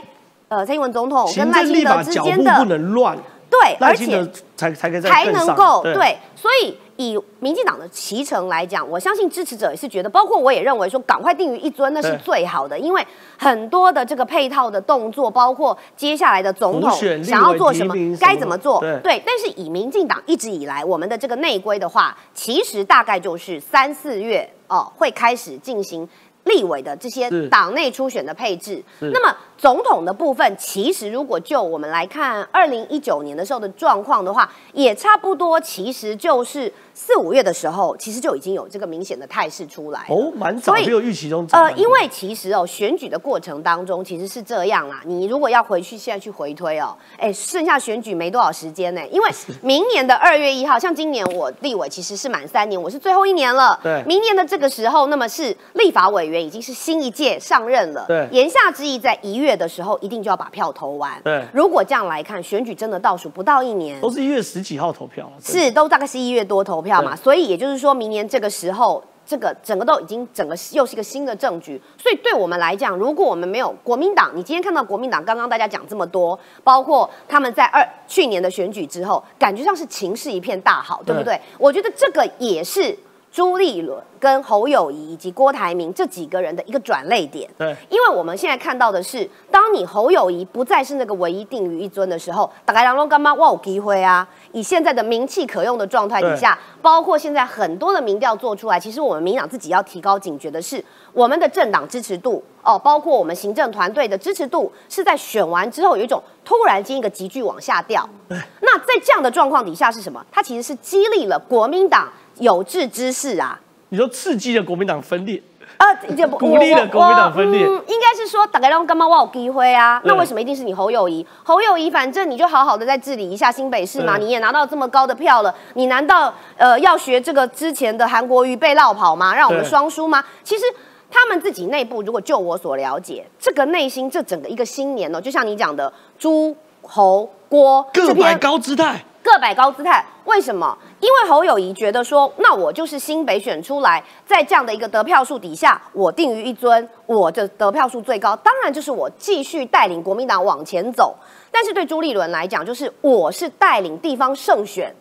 [0.49, 3.17] 呃蔡英文总统跟赖清德之间的不能乱。
[3.51, 6.75] 对，而且才才可以才能够对，所以。
[6.97, 13.03] 以民进党的骑乘来讲，我相信支持者也是觉得，包括我也认为说，赶快定于一尊那是最好的，因为
[13.39, 16.91] 很多的这个配套的动作，包括接下来的总统
[17.23, 19.19] 想要做什么，该怎么做，对。
[19.25, 26.07] 但是以民进党一直以来我们的这个内规的话，其实大概就是三四月哦会开始进行。
[26.45, 40.07] 立委的这些党内初选的配置，那么总统的部分，其实如果就我们来看二零一九年的时候的状况的话，也差不多，其实就是四五月的时候，其实就已经有这个明显的态势出来。
[40.09, 41.47] 哦，蛮早，没有预期中。
[41.51, 45.01] 呃，因为其实哦，选举的过程当中其实是这样啦。
[45.05, 49.29] 你如果要回去现在去回推哦，哎，剩下选举没多少时间呢，因为
[49.61, 53.79] 明年的二月一号，像今年我立委其实是满三年，我是最后一年了。
[53.83, 56.30] 对，明年的这个时候，那么是立法委员。
[56.39, 61.19] 已经是新一届上任了，对，言下之意，在一月的时候，一定就要把票投完。
[61.23, 81.39] 对，如果这样来看，选举真的倒数不到一年，都是一月十几号投票，是都大概是一月多投票嘛，所以也就是说明年这个时候，这个整个都已经整个又是一个新的政局，所以对我们来讲，如果我们没有国民党，你今天看到国民党刚刚大家讲这么多，包括他们在二去年的选举之后，感觉上是情势一片大好，对不对？
[81.57, 82.97] 我觉得这个也是。
[83.31, 94.27] 朱立伦跟侯友谊以及郭台铭这几个人的一个转类点，对，因为我们现在看到的是，当你侯友谊不再是那个唯一定于一尊的时候，大概让龙干妈哇有机会啊！
[94.51, 108.07] 以现在的名气可用的状态底下，包括现在很多的民调做出来，其实我们民党自己要提高警觉的是，我们的政党支持度哦，包括我们行政团队的支持度，是在选完之后有一种突然间一个急剧往下掉。
[108.27, 110.23] 那在这样的状况底下是什么？
[110.29, 112.09] 它其实是激励了国民党。
[112.41, 113.59] 有志之士啊！
[113.89, 115.41] 你说刺激了国民党分裂
[115.77, 115.85] 啊？
[116.39, 117.61] 鼓励了国民党分裂？
[117.61, 117.67] 应
[117.99, 120.01] 该是说，大概让干嘛我有机会啊？
[120.05, 121.25] 那为什么一定是你侯友谊？
[121.43, 129.35] 侯友谊，反正你就好好的在治理一下新北市嘛，你也拿到这么高的票了，你难道呃要学这个之前的韩国瑜被绕跑吗？
[129.35, 130.23] 让我们双输吗？
[130.43, 130.63] 其实
[131.11, 139.05] 他们自己内部，如果就我所了解，这个内心这整个一个新年哦，就像你讲的，诸侯郭各摆高姿态。
[139.23, 140.03] 各特摆高姿态。
[140.25, 140.77] 为什么？
[140.99, 151.15] 因为侯友谊觉得说，那我就是新北选出来，在这样的一个得票数底下，我定于一尊，我的得票数最高，当然就是我继续带领国民党往前走。
[151.49, 154.93] 但是对朱立伦来讲，就是我是带领地方胜选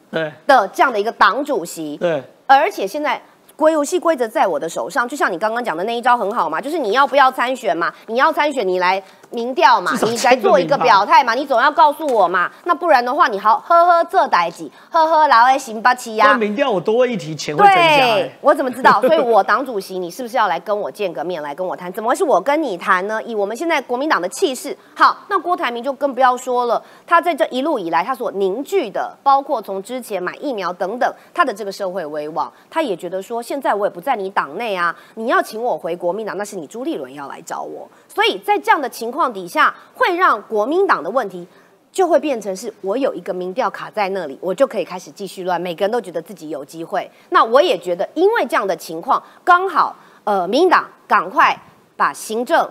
[0.47, 3.21] 的这样的一个党主席，对，而且现在。
[3.57, 7.93] 规游戏规则在我的手上，就像你刚刚讲的那一招很好嘛，就是你要不要参选嘛？
[8.07, 12.51] 你要参选，你来民调嘛，你来做一个表态嘛，你总要告诉我嘛。
[12.65, 16.27] 那不然的话，你好呵呵这代几呵呵老爱行八七呀。
[16.29, 18.29] 那民调我多问一题，钱会增加。
[18.41, 19.01] 我怎么知道？
[19.03, 21.93] 所以我党主席，你是不是要来跟我见个面，来跟我谈？
[21.93, 23.23] 怎么会是我跟你谈呢？
[23.25, 26.83] 以我们现在国民党的气势，好，那郭台铭就更不要说了。
[27.07, 33.43] 他在这一路以来，他所凝聚的，包括从之前买疫苗等等，他的这个社会威望，他也觉得说。
[33.43, 37.89] 现在我也不在你党内啊，你要请我回国民党，那是你朱立伦要来找我。
[38.07, 41.47] 所以在这样的情况底下，会让国民党的问题
[41.93, 45.61] 就会变成是我有一个民调卡在那里，我就可以开始继续乱。
[45.61, 49.95] 每个人都觉得自己有机会，那我也觉得，因为这样的情况，刚好
[50.25, 51.57] 呃，民党赶快
[51.97, 52.69] 把行政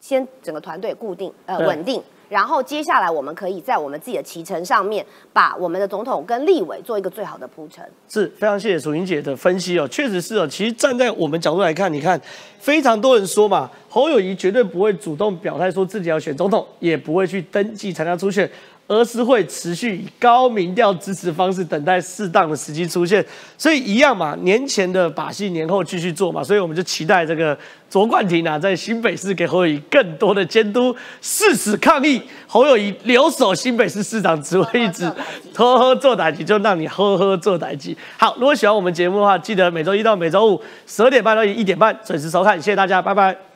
[0.00, 2.02] 先整个团队固定呃稳定。
[2.32, 5.04] 然后接下来，我们可以在我们自己的骑程上面，
[5.34, 7.84] 把我们的总统跟立委做一个最好的铺陈。
[8.08, 10.48] 是非常谢谢楚莹姐的分析哦，确实是哦。
[10.48, 12.18] 其实站在我们角度来看，你看，
[12.58, 18.50] 非常多人说嘛，侯友谊绝对不会主动表态说自己要选总统，也不会去登记参加初选。
[18.92, 23.24] 而是会持续以高民调支持方式等待适当的时机出现，
[23.56, 27.56] 所以一样嘛，年前的把戏年后继续做嘛，所以我们就期待这个
[27.88, 35.10] 卓冠廷啊，在新北市给侯友谊更多的监督，誓死抗议侯友谊留守新北市市长职位一职，
[35.54, 37.96] 呵呵做代级就让你呵呵做代级。
[38.18, 43.51] 好，如果喜欢我们节目的话，记得每周一到每周五十二点半到一点半准时收看，谢谢大家，拜拜。